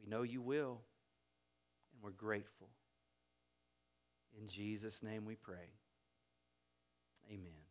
We 0.01 0.09
know 0.09 0.23
you 0.23 0.41
will, 0.41 0.83
and 1.93 2.01
we're 2.01 2.11
grateful. 2.11 2.69
In 4.41 4.47
Jesus' 4.47 5.03
name 5.03 5.25
we 5.25 5.35
pray. 5.35 5.75
Amen. 7.29 7.62